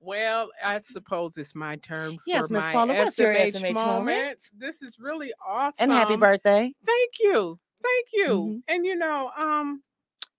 [0.00, 3.74] Well, I suppose it's my turn Yes, for Miss my Paula, what's your SMH, SMH
[3.74, 4.06] moment.
[4.06, 4.38] moment?
[4.56, 5.84] This is really awesome.
[5.90, 6.72] And happy birthday.
[6.84, 7.58] Thank you.
[7.82, 8.28] Thank you.
[8.28, 8.62] Mhm.
[8.68, 9.82] And you know, um,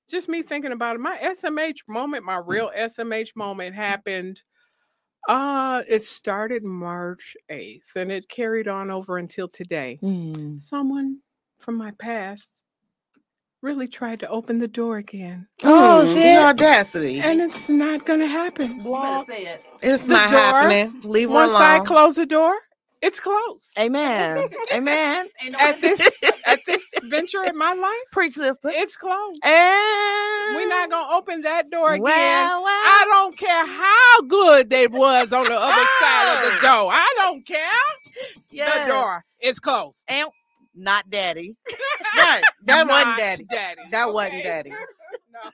[0.08, 4.42] just me thinking about it, my SMH moment, my real SMH moment happened.
[5.28, 9.98] Uh, it started March 8th and it carried on over until today.
[10.04, 10.60] Mm.
[10.62, 11.20] Someone
[11.60, 12.64] from my past
[13.62, 15.48] really tried to open the door again.
[15.64, 16.24] Oh, Mm, shit.
[16.24, 17.20] The audacity.
[17.20, 18.70] And it's not gonna happen.
[18.86, 19.64] You say it.
[19.82, 21.02] it's the not door, happening.
[21.04, 22.56] Leave her Once I close the door,
[23.06, 23.78] it's closed.
[23.78, 24.50] Amen.
[24.74, 25.30] Amen.
[25.60, 28.70] At this at this venture in my life, Preach, sister.
[28.74, 29.40] it's closed.
[29.44, 32.02] And We're not gonna open that door again.
[32.02, 32.72] Well, well.
[32.72, 36.62] I don't care how good they was on the other side of the oh.
[36.62, 36.92] door.
[36.92, 37.60] I don't care.
[38.52, 38.86] Yes.
[38.88, 40.04] The door is closed.
[40.08, 40.28] And
[40.76, 41.56] not daddy.
[42.18, 42.44] Right.
[42.64, 43.44] That wasn't daddy.
[43.44, 43.82] daddy.
[43.92, 44.70] That wasn't daddy.
[44.70, 44.78] no,
[45.34, 45.50] no.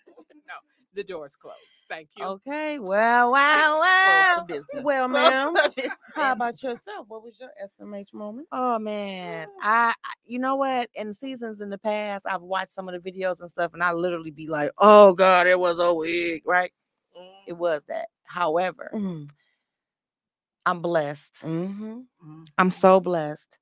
[0.94, 1.58] The door's closed.
[1.88, 2.26] Thank you.
[2.26, 2.78] Okay.
[2.80, 4.46] Well, wow, Close wow.
[4.48, 4.84] business.
[4.84, 5.56] Well, ma'am,
[6.16, 7.06] how about yourself?
[7.08, 8.48] What was your SMH moment?
[8.52, 10.90] Oh man, I I- you know what?
[10.96, 13.94] In seasons in the past, I've watched some of the videos and stuff, and I
[13.94, 16.72] literally be like, "Oh God, it was a wig, right?
[17.48, 19.30] It was that." However, Mm.
[20.66, 21.36] I'm blessed.
[21.42, 22.02] Mm-hmm.
[22.58, 23.58] I'm so blessed,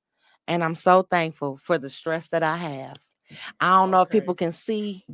[0.48, 2.96] and I'm so thankful for the stress that I have.
[3.60, 5.04] I don't know if people can see,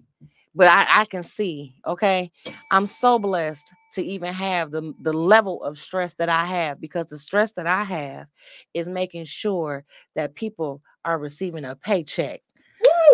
[0.57, 1.77] but I, I can see.
[1.87, 2.33] Okay,
[2.73, 7.07] I'm so blessed to even have the the level of stress that I have because
[7.09, 8.29] the stress that I have
[8.75, 9.85] is making sure
[10.17, 12.43] that people are receiving a paycheck.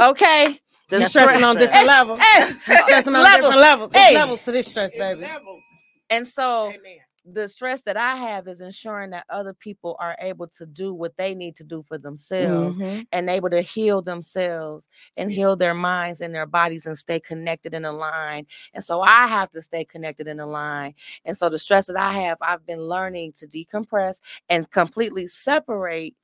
[0.02, 1.70] Okay, the That's stress stressing on stress.
[1.70, 2.20] different levels.
[2.20, 2.44] Hey,
[2.86, 3.42] Stressing it's on levels.
[3.42, 3.92] different levels.
[3.94, 4.14] It's Hey.
[4.14, 5.22] levels to this stress, It's baby.
[5.22, 5.62] levels.
[6.10, 6.98] And so Amen.
[7.24, 11.16] The stress that I have is ensuring that other people are able to do what
[11.16, 13.06] they need to do for themselves Mhm.
[13.12, 17.74] and able to heal themselves and heal their minds and their bodies and stay connected
[17.74, 18.46] in a line.
[18.74, 20.94] And so I have to stay connected in a line.
[21.24, 26.14] And so the stress that I have, I've been learning to decompress and completely separate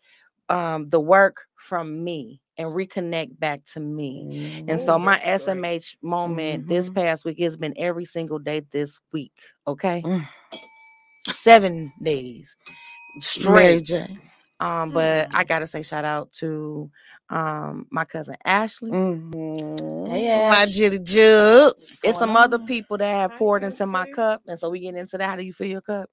[0.49, 4.63] um, the work from me and reconnect back to me.
[4.67, 5.59] And so my that's great.
[5.63, 6.95] SMH moment this Mhm.
[6.95, 9.33] past week has been every single day this week.
[9.67, 10.03] Okay.
[10.03, 10.27] Mm.
[11.21, 12.57] Seven days
[13.49, 14.19] Mary straight.
[14.61, 15.49] Um, but I Mm.
[15.49, 16.91] gotta say shout out to
[17.31, 18.91] um my cousin Ashley.
[18.91, 20.09] Mhm.
[20.11, 20.69] Hey, My Ash.
[20.69, 22.01] jitty juice.
[22.03, 25.19] It's some other people that have poured into my cup, and so we get into
[25.19, 25.29] that.
[25.29, 26.11] How do you fill your cup?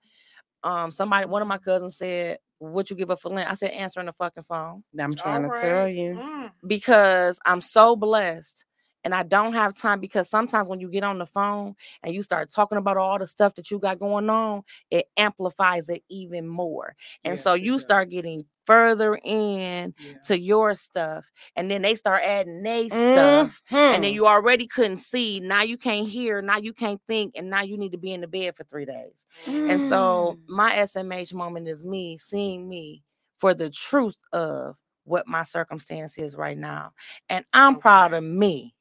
[0.64, 3.72] Um, somebody, one of my cousins said, "What you give up for Lent?" I said,
[3.72, 6.16] "Answering the fucking phone." I'm trying All to tell you.
[6.16, 6.52] Mm.
[6.68, 8.66] because I'm so blessed
[9.06, 12.24] and I don't have time because sometimes when you get on the phone and you
[12.24, 16.48] start talking about all the stuff that you got going on, it amplifies it even
[16.48, 16.96] more.
[17.24, 20.14] And so you start getting further in Yeah.
[20.26, 24.04] to your stuff and then they start adding their stuff and Mm-hmm.
[24.04, 27.62] then you already couldn't see, now you can't hear, now you can't think and now
[27.62, 29.26] you need to be in the bed for 3 days.
[29.68, 30.48] And so Mm.
[30.48, 33.04] my SMH moment is me seeing me
[33.38, 34.76] for the truth of
[35.06, 36.94] what my circumstance is right now.
[37.30, 38.75] And I'm proud of me.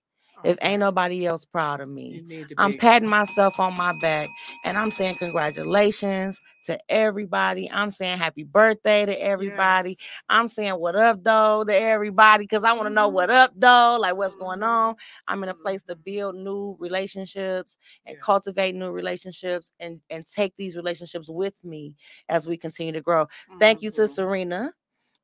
[0.44, 2.10] If ain't nobody else proud of me.
[2.16, 4.28] You need to I'm patting myself on my back
[4.64, 7.70] and I'm saying congratulations to everybody.
[7.70, 9.90] I'm saying happy birthday to everybody.
[9.90, 9.98] Yes.
[10.28, 13.14] I'm saying what up though to everybody because I want to know Mhm.
[13.14, 14.66] what up though, like what's going Mhm.
[14.68, 14.96] on.
[15.28, 18.24] I'm in a place to build new relationships and Yes.
[18.24, 21.96] cultivate new relationships and and take these relationships with me
[22.28, 23.26] as we continue to grow.
[23.60, 24.10] Thank you to Mhm.
[24.10, 24.74] Serena,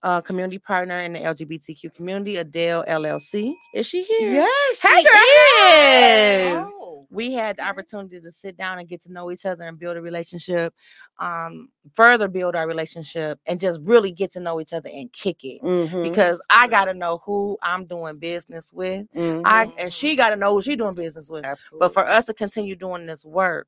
[0.03, 3.53] uh, community partner in the LGBTQ community, Adele LLC.
[3.75, 4.33] Is she here?
[4.33, 6.63] Yes, Hey, she girl.
[6.67, 6.73] is.
[6.75, 9.79] Oh, We had the opportunity to sit down and get to know each other and
[9.79, 10.73] build a relationship,
[11.19, 15.39] um, further build our relationship, and just really get to know each other and kick
[15.45, 15.61] it.
[15.63, 16.03] Mhm.
[16.05, 19.07] Because I got to know who I'm doing business with.
[19.15, 19.43] Mhm.
[19.45, 21.45] I and she got to know who she doing business with.
[21.45, 21.85] Absolutely.
[21.87, 23.67] But for us to continue doing this work,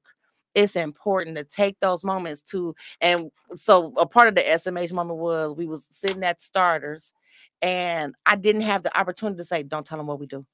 [0.54, 5.18] it's important to take those moments to and so a part of the SMH moment
[5.18, 7.12] was we was sitting at starters
[7.62, 10.44] and I didn't have the opportunity to say, don't tell them what we do.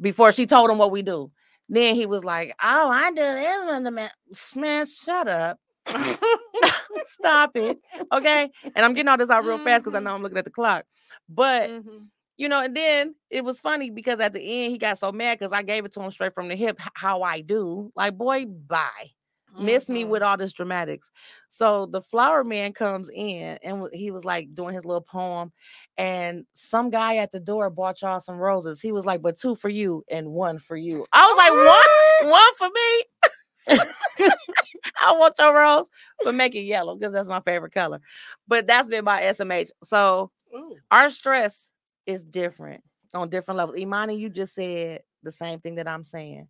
[0.00, 1.30] Before she told him what we do.
[1.68, 4.10] Then he was like, Oh, I do this man.
[4.56, 5.58] Man, shut up.
[7.04, 7.78] Stop it.
[8.12, 8.50] Okay.
[8.74, 10.50] And I'm getting all this out real fast because I know I'm looking at the
[10.50, 10.84] clock.
[11.28, 12.08] But Mhm.
[12.36, 15.38] You know, and then it was funny because at the end he got so mad
[15.38, 17.92] because I gave it to him straight from the hip, how I do.
[17.94, 19.10] Like, boy, bye.
[19.56, 20.26] Miss me with Mhm.
[20.26, 21.12] all this dramatics.
[21.46, 25.52] So the flower man comes in and he was like doing his little poem,
[25.96, 28.80] and some guy at the door bought y'all some roses.
[28.80, 31.04] He was like, but two for you and one for you.
[31.12, 33.04] I was like, one, one for me.
[35.00, 35.88] I want your rose,
[36.24, 38.00] but make it yellow because that's my favorite color.
[38.48, 39.70] But that's been my SMH.
[39.84, 40.76] So Ooh.
[40.90, 41.72] our stress
[42.06, 42.82] is different
[43.14, 43.78] on different levels.
[43.78, 46.48] Imani, you just said the same thing that I'm saying.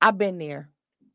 [0.00, 0.70] I've been there.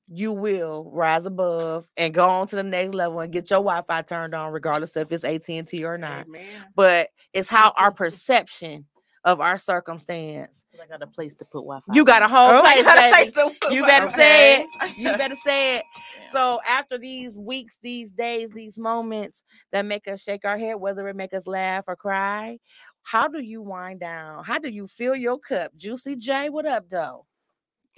[0.08, 4.04] You will rise above and go on to the next level and get your Wi-Fi
[4.04, 6.28] turned on, regardless if it's AT&T or not.
[6.28, 6.44] Amen.
[6.76, 8.86] But it's how our perception
[9.24, 10.66] of our circumstance.
[10.80, 11.96] I got a place to put Wi-Fi.
[11.96, 13.88] You got a whole Oh, place, got a place to put You Wi-Fi.
[14.06, 14.68] better say it.
[15.00, 15.84] You better say it.
[16.32, 21.08] So after these weeks, these days, these moments that make us shake our head, whether
[21.08, 22.60] it make us laugh or cry,
[23.06, 24.44] how do you wind down?
[24.44, 25.72] How do you fill your cup?
[25.78, 27.26] Juicy J, what up, though?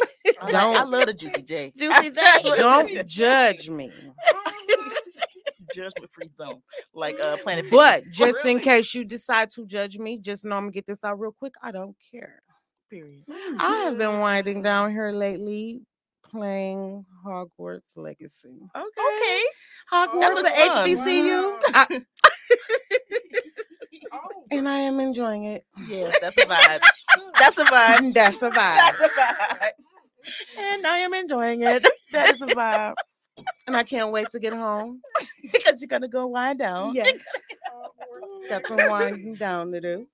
[0.02, 0.06] I,
[0.44, 1.74] like- I love the Juicy J.
[1.78, 2.22] Juicy J.
[2.58, 3.92] Don't judge me.
[5.74, 6.62] Judgment free zone,
[6.94, 8.18] like uh, Planet But Fitness.
[8.18, 8.60] just in Really?
[8.62, 11.54] case you decide to judge me, just know I'm gonna get this out real quick.
[11.62, 12.42] I don't care.
[12.90, 13.24] period.
[13.60, 15.82] I have been winding down here lately
[16.24, 18.60] playing Hogwarts Legacy.
[18.76, 19.42] Okay.
[19.92, 20.88] Hogwarts, looks the fun.
[20.88, 21.60] HBCU.
[21.74, 22.02] I-
[22.50, 23.47] Oh,
[24.52, 25.66] And I am enjoying it.
[25.88, 26.82] Yes, that's a vibe.
[27.40, 28.14] That's a vibe.
[28.14, 28.76] That's a vibe.
[28.76, 29.72] That's a vibe.
[30.60, 31.86] And I am enjoying it.
[32.12, 32.94] That is a vibe.
[33.68, 35.02] And I can't wait to get home.
[35.52, 36.94] because you're gonna go wind down.
[36.96, 37.14] Yes.
[38.50, 40.08] Got some winding down to do.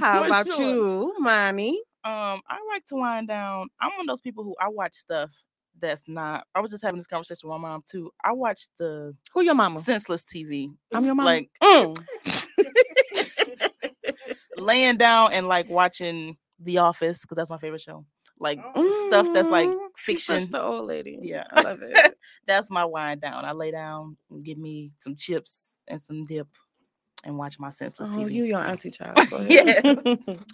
[0.00, 0.58] How For about sure.
[0.74, 1.82] you, mommy?
[2.04, 3.68] Um, I like to wind down.
[3.80, 5.30] I'm one of those people who I watch stuff
[5.80, 6.46] that's not.
[6.54, 8.10] I was just having this conversation with my mom too.
[8.24, 9.80] I watch the Who your mama?
[9.80, 10.72] senseless TV.
[10.92, 11.26] I'm your mom.
[11.26, 12.02] Like Mm.
[14.64, 18.04] Laying down and like watching The Office because that's my favorite show.
[18.40, 18.58] Like
[19.06, 20.52] stuff that's like Mm, she's such fiction.
[20.52, 21.18] the old lady.
[21.22, 21.44] Yeah.
[21.52, 22.18] I love it.
[22.46, 23.44] that's my wind down.
[23.44, 26.48] I lay down, and give me some chips and some dip,
[27.24, 28.32] and watch my senseless oh, TV.
[28.32, 29.16] you your auntie child.
[29.30, 30.18] Go ahead.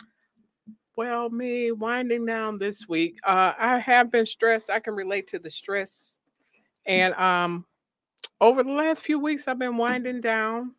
[0.97, 3.17] Well, me winding down this week.
[3.25, 4.69] Uh, I have been stressed.
[4.69, 6.19] I can relate to the stress,
[6.85, 7.65] and um,
[8.39, 10.75] over the last few weeks, I've been winding down,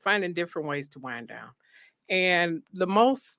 [0.00, 1.48] finding different ways to wind down.
[2.08, 3.38] And the most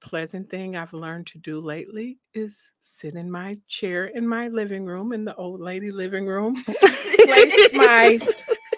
[0.00, 4.84] pleasant thing I've learned to do lately is sit in my chair in my living
[4.84, 8.18] room, in the old lady living room, place my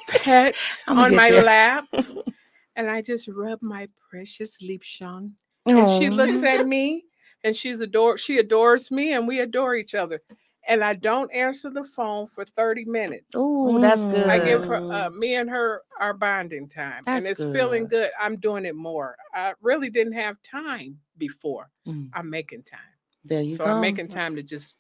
[0.09, 0.55] pet
[0.87, 1.43] on my there.
[1.43, 1.85] lap,
[2.77, 5.33] and I just rub my precious Liebschon
[5.67, 7.05] and she looks at me
[7.45, 10.23] and she's adore she adores me and we adore each other
[10.69, 14.29] and i don't answer the phone for 30 minutes Oh, that's good.
[14.29, 17.91] i give her uh, me and her our bonding time That's and it's feeling good.
[17.91, 22.11] good i'm doing it more i really didn't have time before Mm.
[22.15, 22.81] i'm making time
[23.25, 23.71] There you so go.
[23.71, 24.77] i'm making time to just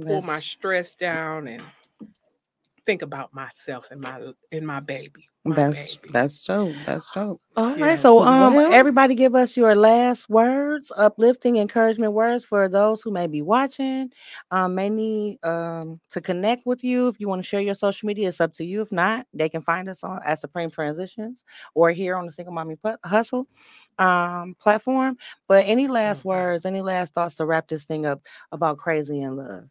[0.00, 1.62] pull my stress down and
[2.86, 4.20] think about myself and my
[4.52, 6.08] and my baby my That's baby.
[6.12, 6.74] that's dope.
[6.84, 7.40] That's dope.
[7.56, 7.96] All right.
[7.98, 13.12] So um Well- everybody give us your last words, uplifting encouragement words for those who
[13.12, 14.10] may be watching,
[14.50, 17.06] um, may need um to connect with you.
[17.06, 18.82] If you want to share your social media, it's up to you.
[18.82, 22.54] If not, they can find us on at Supreme Transitions or here on the Single
[22.54, 23.46] Mommy Hustle
[24.00, 25.16] um platform.
[25.46, 26.28] But any last Okay.
[26.28, 28.20] words, any last thoughts to wrap this thing up
[28.50, 29.68] about crazy in love?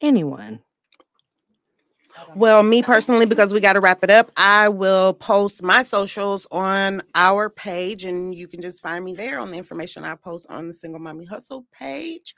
[0.00, 0.60] Anyone?
[2.34, 6.46] Well, me personally, because we got to wrap it up, I will post my socials
[6.50, 10.46] on our page, and you can just find me there on the information I post
[10.50, 12.34] on the Single Mommy Hustle page.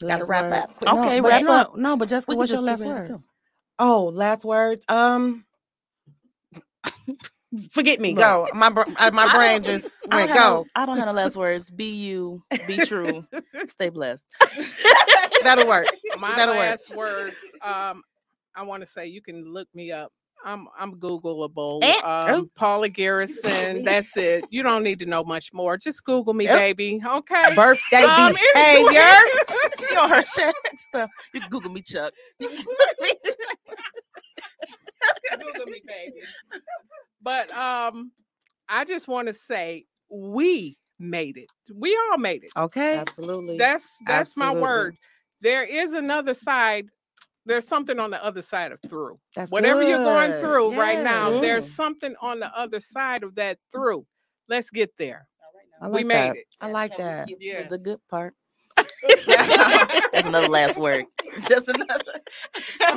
[0.00, 0.50] Gotta wrap up.
[0.52, 0.74] words?
[0.78, 0.92] Quick.
[0.92, 1.76] No, Okay, but wrap no, up.
[1.76, 3.12] No, but Jessica, We can what's your last get ready to go.
[3.12, 3.28] words?
[3.78, 4.84] Oh, last words.
[4.88, 5.44] Um,
[7.70, 8.14] forget me.
[8.14, 8.20] Look.
[8.24, 8.48] Go.
[8.54, 8.68] My
[9.10, 10.66] my brain just went don't have go.
[10.74, 11.70] I don't have the last words.
[11.70, 12.42] Be you.
[12.66, 13.24] Be true.
[13.68, 14.26] Stay blessed.
[15.42, 15.86] That'll work.
[16.18, 16.64] my That'll work.
[16.70, 18.02] last words um
[18.56, 20.12] i want to say you can look me up
[20.44, 25.52] i'm i'm googleable Eh, um paula garrison that's it you don't need to know much
[25.52, 26.54] more just google me Oh.
[26.54, 29.10] baby okay Birthday Um, behavior.
[29.88, 31.10] she on her shit stuff.
[31.34, 32.12] You can Google me, Chuck.
[32.40, 32.48] You
[35.38, 35.82] Google me.
[35.86, 36.20] baby
[37.22, 38.12] but um
[38.68, 42.96] i just want to say we made it we all made it Okay.
[42.96, 43.56] Absolutely.
[43.58, 44.96] that's that's my word
[45.40, 46.86] there is another side.
[47.44, 49.18] There's something on the other side of through.
[49.34, 50.40] That's Whatever you're going good.
[50.40, 51.40] through right now, Yes.
[51.40, 54.06] there's something on the other side of that through.
[54.48, 55.26] Let's get there.
[55.80, 56.36] I we like made that.
[56.36, 56.46] it.
[56.60, 57.26] I like Can that.
[57.26, 57.70] skip to Yes.
[57.70, 58.34] the good part.
[59.26, 61.06] That's another last word.
[61.48, 62.20] Just another.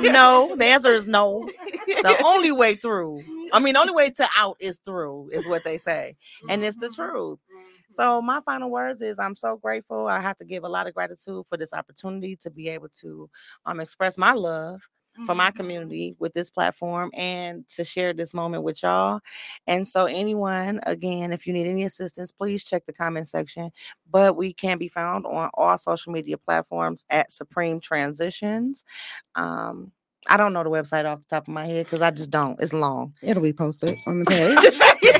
[0.00, 1.48] no, the answer is no.
[1.86, 3.22] The only way through,
[3.52, 6.16] I mean, the only way to out is through, is what they say.
[6.48, 7.02] And it's the mm-hmm.
[7.02, 7.38] truth.
[7.96, 10.08] So my final words is I'm so grateful.
[10.08, 13.30] I have to give a lot of gratitude for this opportunity to be able to
[13.66, 14.82] um express my love
[15.26, 19.20] for my community with this platform and to share this moment with y'all.
[19.66, 23.70] And so anyone, again, if you need any assistance, please check the comment section.
[24.10, 28.84] But we can be found on all social media platforms at Supreme Transitions.
[29.36, 29.92] Um
[30.28, 32.60] I don't know the website off the top of my head because I just don't.
[32.60, 33.14] It's long.
[33.22, 34.26] It'll be posted on the
[35.04, 35.15] page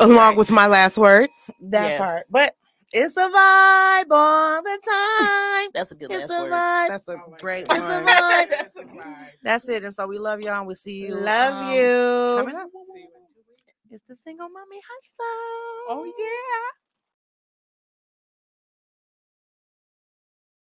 [0.00, 1.30] along with my last word.
[1.60, 1.96] That Yes.
[1.96, 2.26] part.
[2.30, 2.54] But
[2.92, 5.70] it's a vibe all the time.
[5.74, 6.52] That's a good It's last a word.
[6.52, 6.88] vibe.
[6.88, 7.76] That's a like great that.
[7.78, 8.04] It's a one.
[8.04, 8.50] vibe.
[8.50, 9.30] That's a vibe.
[9.42, 9.84] That's it.
[9.84, 11.14] And so we love y'all and we see you.
[11.16, 11.88] Love um, you.
[12.34, 12.68] Coming up.
[12.94, 13.74] See you in two weeks.
[13.90, 15.90] It's the single mommy hustle.
[15.90, 16.89] Oh yeah.